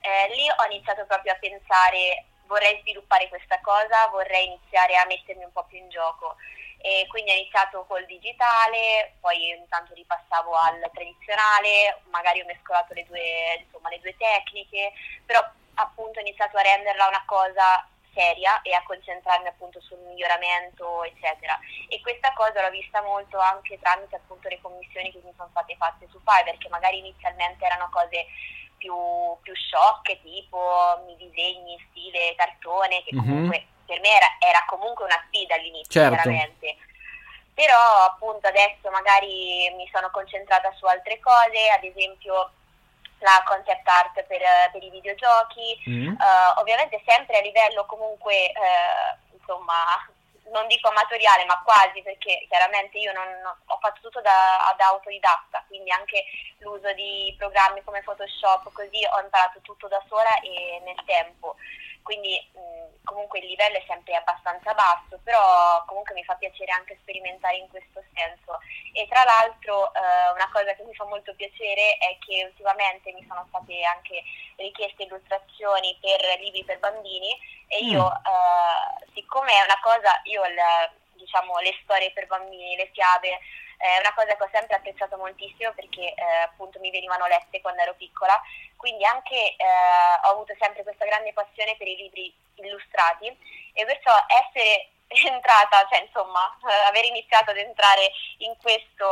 eh, 0.00 0.34
lì 0.34 0.50
ho 0.50 0.64
iniziato 0.64 1.06
proprio 1.06 1.30
a 1.32 1.36
pensare 1.36 2.26
vorrei 2.46 2.78
sviluppare 2.80 3.28
questa 3.28 3.60
cosa, 3.60 4.08
vorrei 4.08 4.46
iniziare 4.46 4.96
a 4.96 5.06
mettermi 5.06 5.44
un 5.44 5.52
po' 5.52 5.64
più 5.64 5.78
in 5.78 5.88
gioco. 5.88 6.36
E 6.78 7.06
quindi 7.08 7.30
ho 7.30 7.34
iniziato 7.34 7.84
col 7.86 8.04
digitale, 8.06 9.16
poi 9.20 9.48
intanto 9.48 9.94
ripassavo 9.94 10.54
al 10.54 10.88
tradizionale, 10.92 12.02
magari 12.10 12.40
ho 12.40 12.44
mescolato 12.44 12.94
le 12.94 13.04
due, 13.04 13.64
insomma, 13.64 13.88
le 13.88 14.00
due 14.00 14.16
tecniche, 14.16 14.92
però 15.24 15.44
appunto 15.74 16.18
ho 16.18 16.22
iniziato 16.22 16.56
a 16.56 16.62
renderla 16.62 17.08
una 17.08 17.24
cosa 17.26 17.86
seria 18.16 18.62
e 18.62 18.72
a 18.72 18.82
concentrarmi 18.82 19.46
appunto 19.46 19.80
sul 19.82 19.98
miglioramento 19.98 21.04
eccetera. 21.04 21.58
E 21.88 22.00
questa 22.00 22.32
cosa 22.32 22.62
l'ho 22.62 22.70
vista 22.70 23.02
molto 23.02 23.38
anche 23.38 23.78
tramite 23.78 24.16
appunto 24.16 24.48
le 24.48 24.60
commissioni 24.60 25.12
che 25.12 25.20
mi 25.22 25.32
sono 25.36 25.50
state 25.50 25.76
fatte 25.76 26.08
su 26.10 26.18
Fiverr 26.24 26.56
che 26.56 26.68
magari 26.70 26.98
inizialmente 26.98 27.64
erano 27.64 27.90
cose 27.90 28.26
più, 28.86 28.94
più 29.42 29.54
sciocche 29.54 30.20
tipo 30.22 31.02
mi 31.06 31.16
disegni 31.16 31.72
in 31.72 31.78
stile 31.90 32.34
cartone 32.36 33.02
che 33.02 33.14
mhm. 33.14 33.20
comunque 33.20 33.58
mm-hmm 33.58 33.74
per 33.86 34.00
me 34.00 34.10
era, 34.14 34.26
era 34.40 34.64
comunque 34.66 35.04
una 35.04 35.24
sfida 35.28 35.54
all'inizio, 35.54 36.00
certo. 36.00 36.28
veramente. 36.28 36.76
Però 37.54 38.04
appunto 38.04 38.48
adesso 38.48 38.90
magari 38.90 39.72
mi 39.76 39.88
sono 39.90 40.10
concentrata 40.10 40.70
su 40.76 40.84
altre 40.84 41.18
cose, 41.20 41.70
ad 41.70 41.84
esempio 41.84 42.50
la 43.20 43.42
concept 43.46 43.88
art 43.88 44.24
per, 44.24 44.42
per 44.72 44.82
i 44.82 44.90
videogiochi, 44.90 45.82
mm. 45.88 46.08
uh, 46.08 46.60
ovviamente 46.60 47.00
sempre 47.06 47.38
a 47.38 47.40
livello 47.40 47.86
comunque, 47.86 48.52
uh, 48.52 49.36
insomma, 49.38 49.72
non 50.50 50.66
dico 50.66 50.88
amatoriale, 50.88 51.44
ma 51.44 51.60
quasi, 51.62 52.02
perché 52.02 52.46
chiaramente 52.48 52.98
io 52.98 53.12
non, 53.12 53.28
non, 53.42 53.56
ho 53.66 53.78
fatto 53.78 54.00
tutto 54.00 54.20
da, 54.20 54.74
da, 54.76 54.86
autodidatta, 54.88 55.64
quindi 55.66 55.90
anche 55.90 56.24
l'uso 56.58 56.92
di 56.92 57.34
programmi 57.38 57.82
come 57.82 58.02
Photoshop, 58.02 58.72
così 58.72 59.04
ho 59.10 59.20
imparato 59.20 59.60
tutto 59.60 59.88
da 59.88 60.02
sola 60.08 60.40
e 60.40 60.80
nel 60.84 61.02
tempo 61.04 61.56
quindi 62.06 62.38
mh, 62.54 63.02
comunque 63.02 63.40
il 63.40 63.46
livello 63.46 63.78
è 63.78 63.84
sempre 63.88 64.14
abbastanza 64.14 64.72
basso, 64.74 65.18
però 65.24 65.84
comunque 65.86 66.14
mi 66.14 66.22
fa 66.22 66.36
piacere 66.36 66.70
anche 66.70 66.96
sperimentare 67.02 67.56
in 67.56 67.68
questo 67.68 68.00
senso. 68.14 68.60
E 68.92 69.08
tra 69.10 69.24
l'altro 69.24 69.92
eh, 69.92 70.30
una 70.32 70.48
cosa 70.52 70.72
che 70.74 70.84
mi 70.84 70.94
fa 70.94 71.04
molto 71.04 71.34
piacere 71.34 71.98
è 71.98 72.16
che 72.24 72.44
ultimamente 72.44 73.10
mi 73.10 73.26
sono 73.26 73.44
state 73.48 73.82
anche 73.82 74.22
richieste 74.54 75.02
illustrazioni 75.02 75.98
per 76.00 76.38
libri 76.38 76.62
per 76.62 76.78
bambini 76.78 77.34
e 77.66 77.80
io, 77.80 78.04
mm. 78.04 78.22
eh, 78.22 79.05
siccome 79.16 79.50
è 79.50 79.64
una 79.64 79.80
cosa, 79.80 80.20
io 80.24 80.44
il, 80.44 80.60
diciamo 81.16 81.58
le 81.60 81.74
storie 81.82 82.12
per 82.12 82.26
bambini, 82.26 82.76
le 82.76 82.90
fiabe, 82.92 83.40
è 83.78 83.98
una 84.00 84.12
cosa 84.14 84.36
che 84.36 84.42
ho 84.42 84.48
sempre 84.52 84.76
apprezzato 84.76 85.16
moltissimo 85.16 85.72
perché 85.72 86.12
eh, 86.14 86.22
appunto 86.44 86.78
mi 86.80 86.90
venivano 86.90 87.26
lette 87.26 87.60
quando 87.60 87.80
ero 87.80 87.94
piccola, 87.94 88.40
quindi 88.76 89.04
anche 89.04 89.56
eh, 89.56 89.66
ho 90.24 90.30
avuto 90.30 90.54
sempre 90.58 90.82
questa 90.82 91.04
grande 91.04 91.32
passione 91.32 91.76
per 91.76 91.88
i 91.88 91.96
libri 91.96 92.32
illustrati 92.56 93.26
e 93.72 93.84
perciò 93.84 94.12
essere 94.28 94.88
entrata, 95.08 95.86
cioè 95.88 96.02
insomma, 96.02 96.56
eh, 96.68 96.88
aver 96.88 97.04
iniziato 97.04 97.50
ad 97.50 97.56
entrare 97.56 98.10
in 98.38 98.56
questo, 98.60 99.08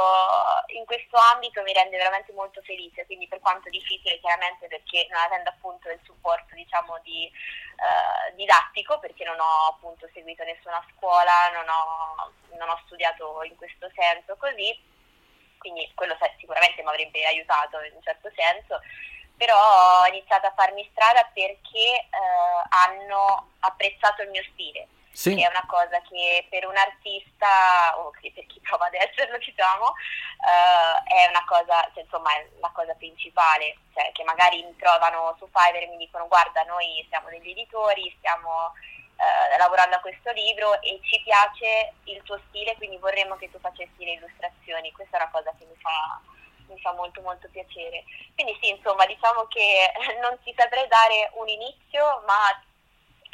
in 0.75 0.85
questo 0.85 1.17
ambito 1.33 1.63
mi 1.63 1.73
rende 1.73 1.97
veramente 1.97 2.33
molto 2.33 2.61
felice, 2.63 3.07
quindi 3.07 3.29
per 3.29 3.41
quanto 3.41 3.71
difficile 3.71 4.19
chiaramente 4.19 4.67
perché 4.67 5.07
non 5.11 5.21
avendo 5.21 5.51
appunto 5.51 5.89
il 5.89 6.01
supporto 6.05 6.55
diciamo 6.55 6.99
di, 7.03 7.27
eh, 7.27 8.35
didattico, 8.35 8.99
perché 8.99 9.25
non 9.25 9.39
ho 9.39 9.69
appunto 9.69 10.09
seguito 10.13 10.43
nessuna 10.43 10.85
scuola, 10.95 11.51
non 11.53 11.69
ho, 11.69 12.33
non 12.59 12.69
ho 12.69 12.81
studiato 12.87 13.43
in 13.45 13.55
questo 13.57 13.89
senso 13.95 14.37
così, 14.37 14.77
quindi 15.59 15.91
quello 15.95 16.17
sicuramente 16.39 16.83
mi 16.83 16.89
avrebbe 16.89 17.25
aiutato 17.25 17.81
in 17.83 17.95
un 17.95 18.03
certo 18.03 18.31
senso, 18.35 18.81
però 19.37 20.03
ho 20.03 20.07
iniziato 20.07 20.47
a 20.47 20.55
farmi 20.55 20.87
strada 20.91 21.29
perché 21.33 21.79
eh, 21.79 22.09
hanno 22.69 23.53
apprezzato 23.61 24.23
il 24.23 24.31
mio 24.31 24.43
stile 24.53 24.89
sì. 25.14 25.35
che 25.35 25.47
è 25.47 25.49
una 25.49 25.64
cosa 25.66 26.00
che 26.02 26.47
per 26.50 26.66
un 26.66 26.76
artista, 26.76 27.97
o 27.99 28.11
per 28.11 28.47
chi 28.47 28.61
prova 28.61 28.87
ad 28.87 28.94
esserlo 28.94 29.38
diciamo, 29.38 29.87
uh, 29.87 30.97
è 31.06 31.28
una 31.30 31.44
cosa, 31.47 31.88
cioè, 31.94 32.02
insomma 32.02 32.35
è 32.35 32.47
la 32.61 32.71
cosa 32.75 32.94
principale, 32.94 33.78
cioè, 33.94 34.11
che 34.12 34.25
magari 34.25 34.62
mi 34.62 34.76
trovano 34.76 35.35
su 35.38 35.49
Fiverr 35.49 35.85
e 35.85 35.87
mi 35.87 35.97
dicono 35.97 36.26
guarda 36.26 36.62
noi 36.64 37.06
siamo 37.09 37.28
degli 37.28 37.50
editori, 37.50 38.12
stiamo 38.18 38.75
uh, 38.75 39.56
lavorando 39.56 39.97
a 39.97 40.00
questo 40.00 40.33
libro 40.33 40.83
e 40.83 41.00
ci 41.04 41.23
piace 41.23 41.94
il 42.04 42.21
tuo 42.25 42.40
stile, 42.49 42.75
quindi 42.75 42.99
vorremmo 42.99 43.37
che 43.37 43.50
tu 43.50 43.61
facessi 43.61 44.04
le 44.04 44.18
illustrazioni, 44.18 44.90
questa 44.90 45.18
è 45.18 45.23
una 45.23 45.30
cosa 45.30 45.54
che 45.56 45.64
mi 45.64 45.76
fa 45.78 46.21
mi 46.66 46.80
fa 46.80 46.94
molto 46.94 47.21
molto 47.21 47.47
piacere. 47.50 48.04
Quindi 48.35 48.56
sì, 48.61 48.71
insomma, 48.71 49.04
diciamo 49.04 49.47
che 49.47 49.92
non 50.23 50.38
ti 50.42 50.52
saprei 50.56 50.88
dare 50.88 51.30
un 51.35 51.47
inizio, 51.47 52.23
ma 52.26 52.49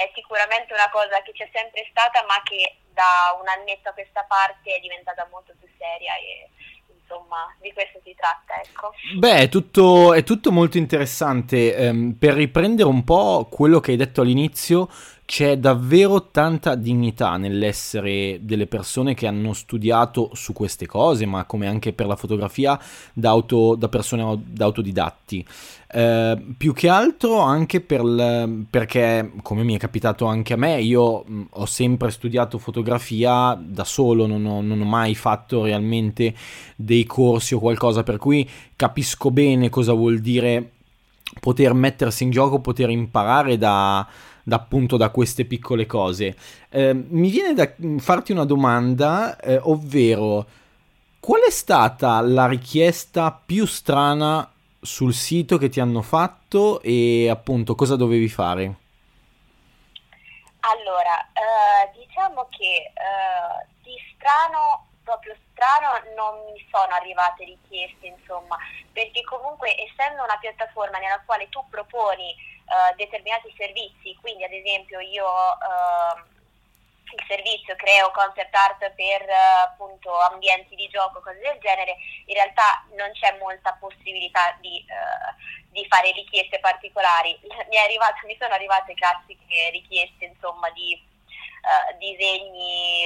è 0.00 0.10
sicuramente 0.14 0.72
una 0.72 0.88
cosa 0.90 1.20
che 1.20 1.32
c'è 1.32 1.48
sempre 1.52 1.86
stata 1.90 2.24
ma 2.24 2.40
che 2.42 2.80
da 2.92 3.36
un 3.38 3.46
annetto 3.48 3.90
a 3.90 3.92
questa 3.92 4.24
parte 4.24 4.76
è 4.76 4.80
diventata 4.80 5.28
molto 5.30 5.52
più 5.58 5.68
seria 5.76 6.16
e 6.16 6.48
insomma 6.88 7.54
di 7.60 7.72
questo 7.72 8.00
si 8.02 8.14
tratta 8.14 8.60
ecco. 8.60 8.94
Beh 9.18 9.44
è 9.44 9.48
tutto, 9.48 10.14
è 10.14 10.22
tutto 10.22 10.52
molto 10.52 10.78
interessante 10.78 11.74
um, 11.76 12.16
per 12.18 12.34
riprendere 12.34 12.88
un 12.88 13.04
po' 13.04 13.48
quello 13.50 13.80
che 13.80 13.90
hai 13.90 13.96
detto 13.96 14.22
all'inizio 14.22 14.88
c'è 15.30 15.58
davvero 15.58 16.30
tanta 16.32 16.74
dignità 16.74 17.36
nell'essere 17.36 18.40
delle 18.42 18.66
persone 18.66 19.14
che 19.14 19.28
hanno 19.28 19.52
studiato 19.52 20.30
su 20.32 20.52
queste 20.52 20.86
cose, 20.86 21.24
ma 21.24 21.44
come 21.44 21.68
anche 21.68 21.92
per 21.92 22.08
la 22.08 22.16
fotografia 22.16 22.76
da, 23.12 23.28
auto, 23.28 23.76
da 23.76 23.88
persone 23.88 24.42
da 24.44 24.64
autodidatti. 24.64 25.46
Eh, 25.86 26.36
più 26.58 26.72
che 26.72 26.88
altro 26.88 27.38
anche 27.38 27.80
per 27.80 28.02
l, 28.02 28.64
perché, 28.68 29.30
come 29.42 29.62
mi 29.62 29.76
è 29.76 29.78
capitato 29.78 30.24
anche 30.26 30.54
a 30.54 30.56
me, 30.56 30.80
io 30.80 31.22
mh, 31.24 31.42
ho 31.50 31.66
sempre 31.66 32.10
studiato 32.10 32.58
fotografia 32.58 33.56
da 33.56 33.84
solo, 33.84 34.26
non 34.26 34.44
ho, 34.44 34.60
non 34.60 34.80
ho 34.80 34.84
mai 34.84 35.14
fatto 35.14 35.62
realmente 35.62 36.34
dei 36.74 37.04
corsi 37.04 37.54
o 37.54 37.60
qualcosa, 37.60 38.02
per 38.02 38.16
cui 38.16 38.50
capisco 38.74 39.30
bene 39.30 39.68
cosa 39.68 39.92
vuol 39.92 40.18
dire 40.18 40.72
poter 41.38 41.72
mettersi 41.72 42.24
in 42.24 42.30
gioco, 42.30 42.58
poter 42.58 42.90
imparare 42.90 43.56
da 43.56 44.04
da, 44.50 44.56
appunto 44.56 44.96
da 44.96 45.10
queste 45.10 45.44
piccole 45.44 45.86
cose. 45.86 46.36
Eh, 46.68 46.92
mi 46.92 47.30
viene 47.30 47.54
da 47.54 47.72
farti 47.98 48.32
una 48.32 48.44
domanda, 48.44 49.38
eh, 49.38 49.60
ovvero 49.62 50.44
qual 51.20 51.42
è 51.42 51.50
stata 51.50 52.20
la 52.20 52.48
richiesta 52.48 53.30
più 53.30 53.64
strana 53.64 54.50
sul 54.80 55.14
sito 55.14 55.56
che 55.56 55.68
ti 55.68 55.78
hanno 55.78 56.02
fatto 56.02 56.80
e 56.82 57.28
appunto 57.30 57.74
cosa 57.76 57.94
dovevi 57.94 58.28
fare? 58.28 58.74
Allora, 60.60 61.16
eh, 61.32 61.96
diciamo 61.96 62.48
che 62.50 62.90
eh, 62.92 63.66
di 63.82 63.94
strano 64.14 64.86
proprio 65.04 65.34
strano 65.52 66.00
non 66.16 66.52
mi 66.52 66.66
sono 66.70 66.92
arrivate 66.94 67.44
richieste, 67.44 68.06
insomma, 68.06 68.56
perché 68.92 69.22
comunque 69.24 69.74
essendo 69.76 70.22
una 70.22 70.38
piattaforma 70.40 70.98
nella 70.98 71.20
quale 71.24 71.48
tu 71.48 71.62
proponi 71.68 72.34
uh, 72.70 72.94
determinati 72.96 73.52
servizi, 73.56 74.16
quindi 74.20 74.44
ad 74.44 74.52
esempio 74.52 75.00
io 75.00 75.26
uh, 75.26 76.16
il 77.12 77.24
servizio 77.26 77.74
creo 77.74 78.10
concept 78.12 78.54
art 78.54 78.78
per 78.94 79.22
uh, 79.26 79.66
appunto 79.66 80.16
ambienti 80.18 80.74
di 80.76 80.88
gioco, 80.88 81.20
cose 81.20 81.40
del 81.40 81.58
genere, 81.60 81.96
in 82.26 82.34
realtà 82.34 82.86
non 82.96 83.10
c'è 83.12 83.36
molta 83.38 83.76
possibilità 83.78 84.56
di, 84.60 84.84
di 85.70 85.86
fare 85.88 86.12
richieste 86.12 86.60
particolari. 86.60 87.38
Mi, 87.68 87.78
arrivato, 87.78 88.26
mi, 88.26 88.36
sono 88.38 88.54
arrivate 88.54 88.94
classiche 88.94 89.70
richieste 89.70 90.24
insomma 90.24 90.70
di 90.70 91.08
disegni 91.98 93.04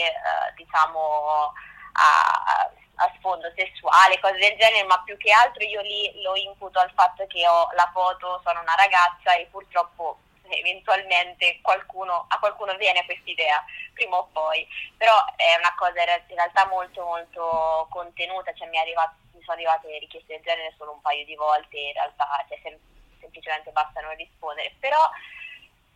diciamo 0.54 1.52
a, 1.92 2.44
a 2.46 2.70
sfondo 3.16 3.50
sessuale, 3.56 4.20
cose 4.20 4.38
del 4.38 4.56
genere, 4.56 4.84
ma 4.84 5.02
più 5.04 5.16
che 5.16 5.32
altro 5.32 5.64
io 5.64 5.80
lì 5.82 6.22
lo 6.22 6.36
imputo 6.36 6.78
al 6.78 6.90
fatto 6.94 7.26
che 7.26 7.46
ho 7.46 7.68
la 7.74 7.90
foto, 7.92 8.40
sono 8.44 8.60
una 8.60 8.74
ragazza 8.74 9.34
e 9.34 9.46
purtroppo 9.50 10.18
eventualmente 10.48 11.58
qualcuno, 11.62 12.26
a 12.28 12.38
qualcuno 12.38 12.76
viene 12.76 13.04
questa 13.04 13.30
idea 13.30 13.64
prima 13.92 14.16
o 14.16 14.28
poi, 14.32 14.66
però 14.96 15.14
è 15.36 15.56
una 15.58 15.74
cosa 15.76 16.02
in 16.02 16.34
realtà 16.34 16.66
molto 16.66 17.04
molto 17.04 17.86
contenuta, 17.90 18.52
cioè 18.54 18.68
mi, 18.68 18.78
arrivato, 18.78 19.14
mi 19.32 19.40
sono 19.42 19.52
arrivate 19.52 19.98
richieste 19.98 20.34
del 20.34 20.42
genere 20.42 20.74
solo 20.76 20.92
un 20.92 21.00
paio 21.00 21.24
di 21.24 21.34
volte, 21.34 21.78
in 21.78 21.92
realtà 21.92 22.44
cioè, 22.48 22.58
sem- 22.62 22.78
semplicemente 23.20 23.70
basta 23.70 24.00
non 24.00 24.14
rispondere, 24.16 24.74
però 24.78 25.08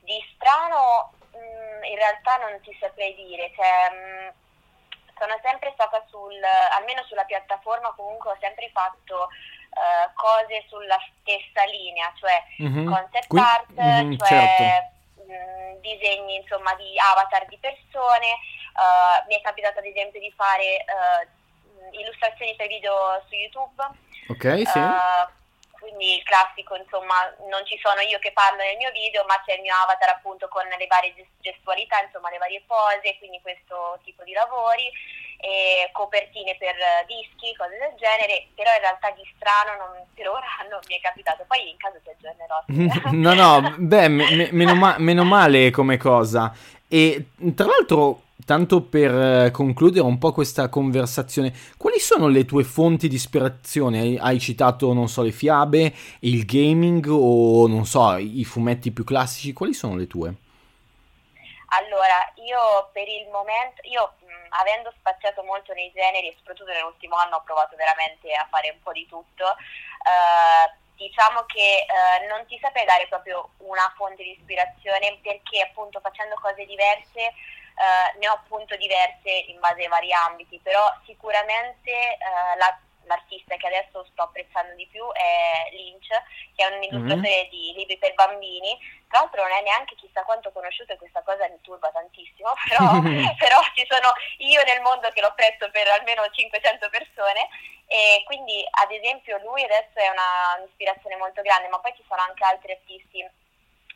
di 0.00 0.24
strano 0.34 1.12
mh, 1.32 1.38
mm, 1.38 1.84
in 1.84 1.96
realtà 1.96 2.36
non 2.38 2.60
ti 2.62 2.76
saprei 2.80 3.14
dire, 3.14 3.52
cioè, 3.54 3.90
mh, 3.90 4.24
mm, 4.24 4.28
sono 5.18 5.38
sempre 5.42 5.70
stata 5.74 6.04
sul, 6.08 6.38
almeno 6.72 7.02
sulla 7.04 7.24
piattaforma 7.24 7.92
comunque 7.96 8.30
ho 8.30 8.36
sempre 8.40 8.70
fatto 8.72 9.28
uh, 9.28 10.10
cose 10.14 10.64
sulla 10.68 10.98
stessa 11.20 11.64
linea, 11.64 12.12
cioè 12.16 12.42
mm-hmm. 12.62 12.86
concept 12.86 13.26
Qui? 13.26 13.40
art, 13.40 13.72
mm-hmm, 13.72 14.16
cioè 14.16 14.28
certo. 14.28 15.24
mh, 15.24 15.32
mm, 15.32 15.80
disegni 15.80 16.36
insomma 16.36 16.74
di 16.74 16.94
avatar 16.98 17.46
di 17.46 17.58
persone, 17.58 18.38
uh, 18.78 19.26
mi 19.26 19.34
è 19.34 19.40
capitato 19.42 19.78
ad 19.78 19.84
esempio 19.84 20.20
di 20.20 20.32
fare 20.36 20.84
uh, 20.86 21.96
illustrazioni 21.98 22.54
per 22.56 22.68
video 22.68 23.22
su 23.28 23.34
YouTube. 23.34 23.82
Ok, 24.28 24.68
sì 24.68 24.80
quindi 25.78 26.16
il 26.16 26.22
classico, 26.22 26.76
insomma, 26.76 27.14
non 27.48 27.64
ci 27.64 27.78
sono 27.82 28.00
io 28.00 28.18
che 28.18 28.32
parlo 28.32 28.62
nel 28.62 28.76
mio 28.76 28.90
video, 28.90 29.24
ma 29.24 29.40
c'è 29.44 29.54
il 29.54 29.62
mio 29.62 29.74
avatar 29.74 30.10
appunto 30.10 30.48
con 30.48 30.62
le 30.66 30.86
varie 30.86 31.14
gestualità, 31.40 32.02
insomma, 32.02 32.30
le 32.30 32.38
varie 32.38 32.62
pose, 32.66 33.16
quindi 33.18 33.40
questo 33.40 33.98
tipo 34.04 34.22
di 34.24 34.32
lavori, 34.32 34.90
copertine 35.92 36.56
per 36.56 36.74
dischi, 37.06 37.54
cose 37.56 37.78
del 37.78 37.94
genere, 37.96 38.48
però 38.54 38.72
in 38.74 38.80
realtà 38.80 39.10
di 39.10 39.22
strano 39.36 39.76
non, 39.78 40.06
per 40.14 40.28
ora 40.28 40.46
non 40.70 40.80
mi 40.88 40.96
è 40.96 41.00
capitato, 41.00 41.44
poi 41.46 41.70
in 41.70 41.76
caso 41.76 41.98
ti 42.02 42.10
aggiornerò. 42.10 42.62
no, 43.12 43.34
no, 43.34 43.74
beh, 43.78 44.08
me, 44.08 44.48
meno, 44.52 44.74
ma- 44.74 44.98
meno 44.98 45.24
male 45.24 45.70
come 45.70 45.96
cosa. 45.96 46.52
E 46.88 47.30
tra 47.54 47.66
l'altro 47.66 48.27
tanto 48.44 48.82
per 48.82 49.14
eh, 49.14 49.50
concludere 49.50 50.06
un 50.06 50.18
po' 50.18 50.32
questa 50.32 50.68
conversazione, 50.68 51.52
quali 51.76 51.98
sono 51.98 52.28
le 52.28 52.44
tue 52.44 52.64
fonti 52.64 53.08
di 53.08 53.16
ispirazione? 53.16 54.16
Hai 54.18 54.38
citato, 54.38 54.92
non 54.92 55.08
so, 55.08 55.22
le 55.22 55.32
fiabe, 55.32 55.92
il 56.20 56.44
gaming 56.44 57.06
o, 57.08 57.66
non 57.66 57.84
so, 57.84 58.16
i 58.16 58.44
fumetti 58.44 58.92
più 58.92 59.04
classici, 59.04 59.52
quali 59.52 59.74
sono 59.74 59.96
le 59.96 60.06
tue? 60.06 60.34
Allora, 61.70 62.32
io 62.36 62.88
per 62.92 63.06
il 63.06 63.28
momento, 63.28 63.82
io 63.84 64.14
mh, 64.20 64.54
avendo 64.56 64.92
spaziato 64.98 65.42
molto 65.42 65.74
nei 65.74 65.92
generi 65.92 66.28
e 66.28 66.34
soprattutto 66.38 66.72
nell'ultimo 66.72 67.16
anno 67.16 67.36
ho 67.36 67.42
provato 67.44 67.76
veramente 67.76 68.32
a 68.32 68.46
fare 68.48 68.70
un 68.70 68.80
po' 68.82 68.92
di 68.92 69.06
tutto, 69.06 69.44
eh, 69.44 70.72
diciamo 70.96 71.44
che 71.44 71.84
eh, 71.84 72.26
non 72.26 72.46
ti 72.46 72.58
saprei 72.60 72.86
dare 72.86 73.06
proprio 73.08 73.50
una 73.58 73.92
fonte 73.96 74.22
di 74.22 74.32
ispirazione 74.32 75.18
perché 75.22 75.60
appunto 75.60 76.00
facendo 76.00 76.34
cose 76.40 76.64
diverse 76.64 77.36
eh, 77.78 78.18
ne 78.18 78.28
ho 78.28 78.32
appunto 78.32 78.76
diverse 78.76 79.30
in 79.46 79.60
base 79.60 79.82
ai 79.82 79.88
vari 79.88 80.12
ambiti, 80.12 80.58
però 80.62 80.82
sicuramente 81.06 81.90
eh, 81.90 82.56
la, 82.58 82.76
l'artista 83.08 83.56
che 83.56 83.66
adesso 83.66 84.04
sto 84.10 84.22
apprezzando 84.22 84.74
di 84.74 84.86
più 84.86 85.02
è 85.12 85.70
Lynch, 85.72 86.08
che 86.54 86.66
è 86.66 86.74
un 86.74 86.82
illustratore 86.82 87.46
mm-hmm. 87.46 87.50
di 87.50 87.72
libri 87.76 87.98
per 87.98 88.14
bambini. 88.14 88.76
Tra 89.08 89.20
l'altro 89.20 89.42
non 89.42 89.52
è 89.52 89.62
neanche 89.62 89.96
chissà 89.96 90.22
quanto 90.22 90.52
conosciuto 90.52 90.92
e 90.92 90.98
questa 90.98 91.22
cosa 91.22 91.48
mi 91.48 91.60
turba 91.62 91.90
tantissimo, 91.90 92.52
però, 92.68 93.00
però 93.38 93.58
ci 93.74 93.86
sono 93.88 94.12
io 94.38 94.62
nel 94.64 94.82
mondo 94.82 95.08
che 95.10 95.20
l'ho 95.20 95.32
preso 95.34 95.70
per 95.70 95.88
almeno 95.88 96.28
500 96.28 96.88
persone 96.90 97.48
e 97.86 98.22
quindi 98.26 98.62
ad 98.68 98.92
esempio 98.92 99.38
lui 99.38 99.64
adesso 99.64 99.96
è 99.96 100.08
una, 100.10 100.58
un'ispirazione 100.58 101.16
molto 101.16 101.42
grande, 101.42 101.68
ma 101.68 101.78
poi 101.78 101.94
ci 101.96 102.04
sono 102.06 102.20
anche 102.20 102.44
altri 102.44 102.72
artisti 102.72 103.24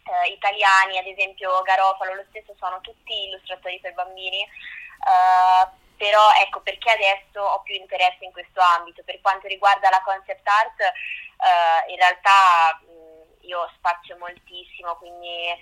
eh, 0.05 0.29
italiani, 0.31 0.99
ad 0.99 1.07
esempio 1.07 1.63
Garofalo, 1.63 2.15
lo 2.15 2.25
stesso, 2.31 2.55
sono 2.59 2.81
tutti 2.81 3.27
illustratori 3.27 3.79
per 3.81 3.95
bambini, 3.95 4.43
eh, 4.43 5.81
però 5.97 6.31
ecco 6.41 6.61
perché 6.61 6.91
adesso 6.91 7.41
ho 7.41 7.61
più 7.63 7.75
interesse 7.75 8.25
in 8.25 8.33
questo 8.33 8.61
ambito. 8.61 9.03
Per 9.05 9.21
quanto 9.21 9.47
riguarda 9.47 9.91
la 9.91 10.03
concept 10.05 10.47
art, 10.47 10.81
eh, 10.81 11.91
in 11.93 11.97
realtà 11.97 12.81
mh, 12.83 13.47
io 13.47 13.71
spazio 13.77 14.17
moltissimo, 14.19 14.97
quindi 14.97 15.47
eh, 15.47 15.59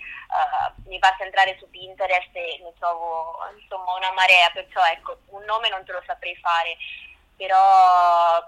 mi 0.85 0.97
basta 0.99 1.23
entrare 1.23 1.57
su 1.59 1.69
Pinterest 1.69 2.29
e 2.33 2.59
ne 2.63 2.73
trovo 2.79 3.37
insomma 3.59 3.93
una 3.93 4.11
marea, 4.13 4.49
perciò 4.51 4.83
ecco, 4.85 5.19
un 5.27 5.43
nome 5.43 5.69
non 5.69 5.85
te 5.85 5.91
lo 5.91 6.01
saprei 6.05 6.35
fare, 6.37 6.77
però 7.35 8.43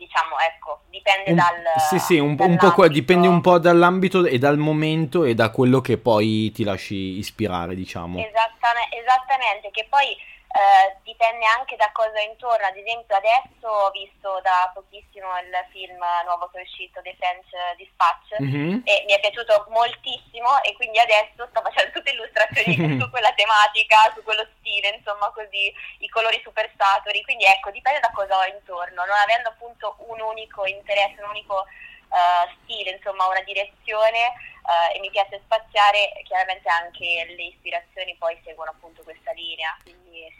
diciamo, 0.00 0.38
ecco, 0.38 0.80
dipende 0.88 1.30
un, 1.30 1.36
dal... 1.36 1.62
Sì, 1.76 1.98
sì, 1.98 2.18
un, 2.18 2.34
un 2.38 2.56
po', 2.56 2.88
dipende 2.88 3.28
un 3.28 3.42
po' 3.42 3.58
dall'ambito 3.58 4.24
e 4.24 4.38
dal 4.38 4.56
momento 4.56 5.24
e 5.24 5.34
da 5.34 5.50
quello 5.50 5.82
che 5.82 5.98
poi 5.98 6.50
ti 6.52 6.64
lasci 6.64 7.18
ispirare, 7.18 7.74
diciamo. 7.74 8.18
Esattamente, 8.18 8.96
esattamente 8.96 9.68
che 9.70 9.86
poi 9.90 10.16
eh, 10.50 10.96
dipende 11.04 11.46
anche 11.46 11.76
da 11.76 11.90
cosa 11.92 12.18
è 12.18 12.26
intorno, 12.26 12.66
ad 12.66 12.76
esempio 12.76 13.14
adesso 13.14 13.68
ho 13.68 13.90
visto 13.90 14.40
da 14.42 14.68
pochissimo 14.74 15.30
il 15.38 15.54
film 15.70 16.02
nuovo 16.24 16.50
che 16.50 16.58
è 16.58 16.62
uscito, 16.62 17.00
The 17.02 17.14
French 17.14 17.54
Dispatch, 17.76 18.42
mm-hmm. 18.42 18.82
e 18.82 19.04
mi 19.06 19.14
è 19.14 19.20
piaciuto 19.20 19.66
moltissimo 19.70 20.60
e 20.62 20.74
quindi 20.74 20.98
adesso 20.98 21.46
sto 21.46 21.62
facendo 21.62 21.92
tutte 21.92 22.10
illustrazioni 22.10 22.74
su 22.98 23.10
quella 23.10 23.32
tematica, 23.38 24.10
su 24.12 24.24
quello 24.24 24.44
stile, 24.58 24.98
insomma 24.98 25.30
così, 25.30 25.72
i 26.02 26.08
colori 26.08 26.40
super 26.42 26.68
saturi, 26.76 27.22
quindi 27.22 27.44
ecco, 27.44 27.70
dipende 27.70 28.00
da 28.00 28.10
cosa 28.10 28.38
ho 28.38 28.44
intorno, 28.44 29.06
non 29.06 29.16
avendo 29.22 29.50
appunto 29.50 30.02
un 30.10 30.20
unico 30.20 30.66
interesse, 30.66 31.22
un 31.22 31.30
unico 31.30 31.62
uh, 31.62 32.50
stile, 32.62 32.90
insomma 32.98 33.28
una 33.28 33.42
direzione 33.42 34.34
uh, 34.66 34.96
e 34.96 34.98
mi 34.98 35.10
piace 35.10 35.40
spaziare, 35.44 36.10
chiaramente 36.24 36.68
anche 36.68 37.24
le 37.38 37.54
ispirazioni 37.54 38.16
poi 38.18 38.34
seguono 38.42 38.70
appunto 38.70 39.04
questa 39.04 39.30
linea. 39.30 39.78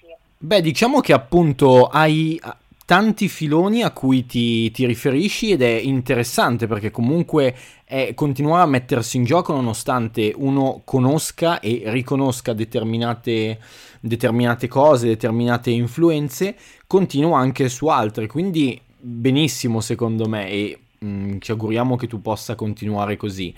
Sì. 0.01 0.07
Beh, 0.39 0.61
diciamo 0.61 1.01
che 1.01 1.13
appunto 1.13 1.87
hai 1.87 2.41
tanti 2.85 3.29
filoni 3.29 3.83
a 3.83 3.93
cui 3.93 4.27
ti, 4.27 4.71
ti, 4.73 4.85
riferisci 4.85 5.53
ed 5.53 5.63
è 5.63 5.69
interessante 5.69 6.67
perché 6.67 6.91
comunque 6.91 7.55
è 7.85 8.15
continuare 8.15 8.63
a 8.63 8.67
mettersi 8.67 9.17
in 9.17 9.25
gioco 9.25 9.53
nonostante 9.53 10.33
uno 10.35 10.83
conosca 10.85 11.61
e 11.61 11.83
riconosca 11.87 12.53
determinate, 12.53 13.61
determinate 14.01 14.67
cose, 14.67 15.07
determinate 15.07 15.71
influenze, 15.71 16.57
continua 16.87 17.39
anche 17.39 17.69
su 17.69 17.87
altre, 17.87 18.27
quindi 18.27 18.81
benissimo 18.99 19.81
secondo 19.81 20.27
me 20.27 20.49
e 20.49 20.79
Mm, 21.03 21.39
ci 21.39 21.51
auguriamo 21.51 21.97
che 21.97 22.07
tu 22.07 22.21
possa 22.21 22.55
continuare 22.55 23.17
così. 23.17 23.55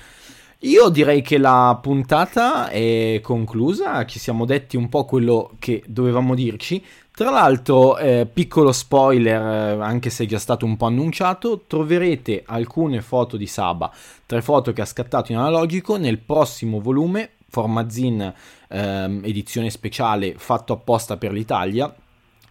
Io 0.65 0.91
direi 0.91 1.23
che 1.23 1.39
la 1.39 1.77
puntata 1.83 2.69
è 2.69 3.19
conclusa, 3.21 4.05
ci 4.05 4.21
siamo 4.21 4.45
detti 4.45 4.77
un 4.77 4.89
po' 4.89 5.05
quello 5.05 5.51
che 5.59 5.83
dovevamo 5.89 6.37
dirci. 6.37 6.81
Tra 7.11 7.31
l'altro, 7.31 7.99
eh, 7.99 8.29
piccolo 8.33 8.71
spoiler, 8.71 9.41
eh, 9.43 9.83
anche 9.83 10.09
se 10.09 10.23
è 10.23 10.27
già 10.29 10.39
stato 10.39 10.65
un 10.65 10.77
po' 10.77 10.87
annunciato, 10.87 11.65
troverete 11.67 12.45
alcune 12.47 13.03
foto 13.03 13.37
di 13.37 13.49
Saba, 13.49 13.91
tre 14.25 14.41
foto 14.41 14.73
che 14.73 14.83
ha 14.83 14.85
scattato 14.85 15.33
in 15.33 15.39
analogico 15.39 15.97
nel 15.97 16.19
prossimo 16.19 16.81
volume, 16.81 17.31
Formazin 17.49 18.21
eh, 18.69 19.21
edizione 19.25 19.69
speciale 19.69 20.35
fatto 20.37 20.75
apposta 20.75 21.17
per 21.17 21.33
l'Italia, 21.33 21.93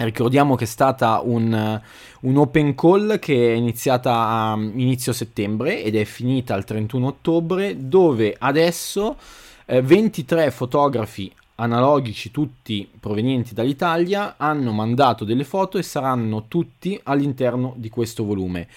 Ricordiamo 0.03 0.55
che 0.55 0.63
è 0.63 0.67
stata 0.67 1.21
un, 1.23 1.81
un, 2.21 2.37
open 2.37 2.75
call 2.75 3.19
che 3.19 3.53
è 3.53 3.55
iniziata 3.55 4.13
a 4.13 4.53
inizio 4.55 5.13
settembre 5.13 5.83
ed 5.83 5.95
è 5.95 6.03
finita 6.05 6.55
il 6.55 6.63
31 6.63 7.07
ottobre, 7.07 7.87
dove 7.87 8.35
adesso 8.37 9.17
eh, 9.65 9.81
23 9.81 10.51
fotografi 10.51 11.31
analogici, 11.55 12.31
tutti 12.31 12.89
provenienti 12.99 13.53
dall'Italia, 13.53 14.35
hanno 14.37 14.71
mandato 14.71 15.23
delle 15.23 15.43
foto 15.43 15.77
e 15.77 15.83
saranno 15.83 16.45
tutti 16.47 16.99
all'interno 17.03 17.73
di 17.77 17.89
questo 17.89 18.23
volume. 18.23 18.67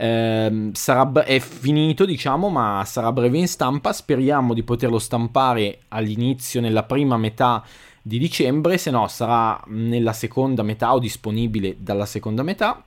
Eh, 0.00 0.70
sarà, 0.74 1.10
è 1.24 1.40
finito, 1.40 2.04
diciamo, 2.04 2.48
ma 2.48 2.84
sarà 2.86 3.10
breve 3.10 3.38
in 3.38 3.48
stampa. 3.48 3.92
Speriamo 3.92 4.54
di 4.54 4.62
poterlo 4.62 5.00
stampare 5.00 5.80
all'inizio, 5.88 6.60
nella 6.60 6.84
prima 6.84 7.16
metà 7.16 7.64
di 8.00 8.18
dicembre, 8.18 8.78
se 8.78 8.92
no 8.92 9.08
sarà 9.08 9.60
nella 9.66 10.12
seconda 10.12 10.62
metà 10.62 10.94
o 10.94 11.00
disponibile 11.00 11.74
dalla 11.78 12.06
seconda 12.06 12.44
metà. 12.44 12.80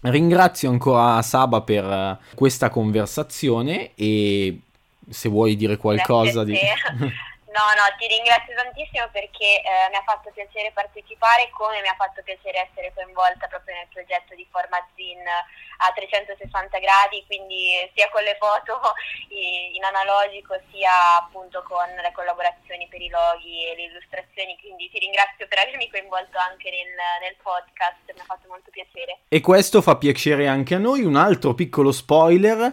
Ringrazio 0.00 0.70
ancora 0.70 1.20
Saba 1.20 1.60
per 1.60 1.84
eh, 1.84 2.18
questa 2.34 2.70
conversazione 2.70 3.90
e 3.94 4.60
se 5.06 5.28
vuoi 5.28 5.54
dire 5.54 5.76
qualcosa 5.76 6.44
di... 6.44 6.54
No, 7.48 7.64
no, 7.72 7.84
ti 7.96 8.06
ringrazio 8.06 8.54
tantissimo 8.54 9.08
perché 9.08 9.64
eh, 9.64 9.88
mi 9.88 9.96
ha 9.96 10.04
fatto 10.04 10.30
piacere 10.32 10.70
partecipare 10.72 11.48
come 11.50 11.80
mi 11.80 11.88
ha 11.88 11.96
fatto 11.96 12.20
piacere 12.22 12.68
essere 12.68 12.92
coinvolta 12.92 13.48
proprio 13.48 13.74
nel 13.74 13.88
progetto 13.88 14.34
di 14.34 14.46
Formazin 14.50 15.24
a 15.24 15.92
360 15.94 16.78
gradi, 16.78 17.24
quindi 17.26 17.72
sia 17.94 18.10
con 18.10 18.22
le 18.22 18.36
foto 18.36 18.76
in 19.32 19.82
analogico 19.82 20.60
sia 20.70 21.24
appunto 21.24 21.62
con 21.62 21.88
le 21.88 22.12
collaborazioni 22.12 22.86
per 22.88 23.00
i 23.00 23.08
loghi 23.08 23.64
e 23.64 23.74
le 23.76 23.84
illustrazioni, 23.96 24.58
quindi 24.60 24.90
ti 24.90 24.98
ringrazio 24.98 25.48
per 25.48 25.58
avermi 25.64 25.88
coinvolto 25.88 26.36
anche 26.36 26.68
nel, 26.68 26.92
nel 27.22 27.36
podcast, 27.40 28.12
mi 28.12 28.20
ha 28.20 28.28
fatto 28.28 28.48
molto 28.48 28.70
piacere. 28.70 29.24
E 29.28 29.40
questo 29.40 29.80
fa 29.80 29.96
piacere 29.96 30.48
anche 30.48 30.74
a 30.74 30.78
noi, 30.78 31.00
un 31.04 31.16
altro 31.16 31.54
piccolo 31.54 31.92
spoiler. 31.92 32.72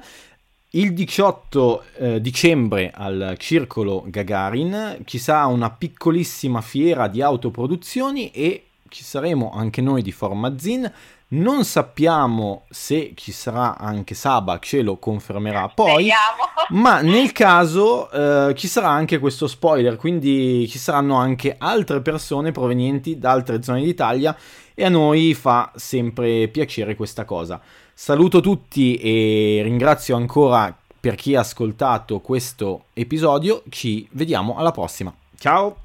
Il 0.76 0.94
18 0.94 1.84
eh, 2.00 2.22
dicembre 2.22 2.92
al 2.94 3.36
Circolo 3.40 4.04
Gagarin 4.08 4.98
ci 5.06 5.20
sarà 5.20 5.46
una 5.46 5.70
piccolissima 5.70 6.60
fiera 6.60 7.08
di 7.08 7.22
autoproduzioni 7.22 8.30
e 8.32 8.66
ci 8.90 9.02
saremo 9.02 9.54
anche 9.56 9.80
noi 9.80 10.02
di 10.02 10.12
Formazin. 10.12 10.92
Non 11.28 11.64
sappiamo 11.64 12.66
se 12.70 13.14
ci 13.16 13.32
sarà 13.32 13.78
anche 13.78 14.16
Saba, 14.16 14.60
ce 14.60 14.82
lo 14.82 14.98
confermerà 14.98 15.70
poi, 15.70 16.10
Speriamo. 16.10 16.82
ma 16.84 17.00
nel 17.00 17.32
caso 17.32 18.12
eh, 18.12 18.54
ci 18.56 18.68
sarà 18.68 18.90
anche 18.90 19.18
questo 19.18 19.48
spoiler, 19.48 19.96
quindi 19.96 20.68
ci 20.68 20.78
saranno 20.78 21.16
anche 21.16 21.56
altre 21.58 22.02
persone 22.02 22.52
provenienti 22.52 23.18
da 23.18 23.32
altre 23.32 23.64
zone 23.64 23.82
d'Italia 23.82 24.36
e 24.74 24.84
a 24.84 24.90
noi 24.90 25.34
fa 25.36 25.72
sempre 25.74 26.50
piacere 26.50 26.96
questa 26.96 27.24
cosa. 27.24 27.62
Saluto 27.98 28.42
tutti 28.42 28.98
e 28.98 29.62
ringrazio 29.64 30.18
ancora 30.18 30.78
per 31.00 31.16
chi 31.16 31.34
ha 31.34 31.40
ascoltato 31.40 32.20
questo 32.20 32.88
episodio. 32.92 33.64
Ci 33.70 34.06
vediamo 34.12 34.58
alla 34.58 34.72
prossima. 34.72 35.16
Ciao! 35.40 35.78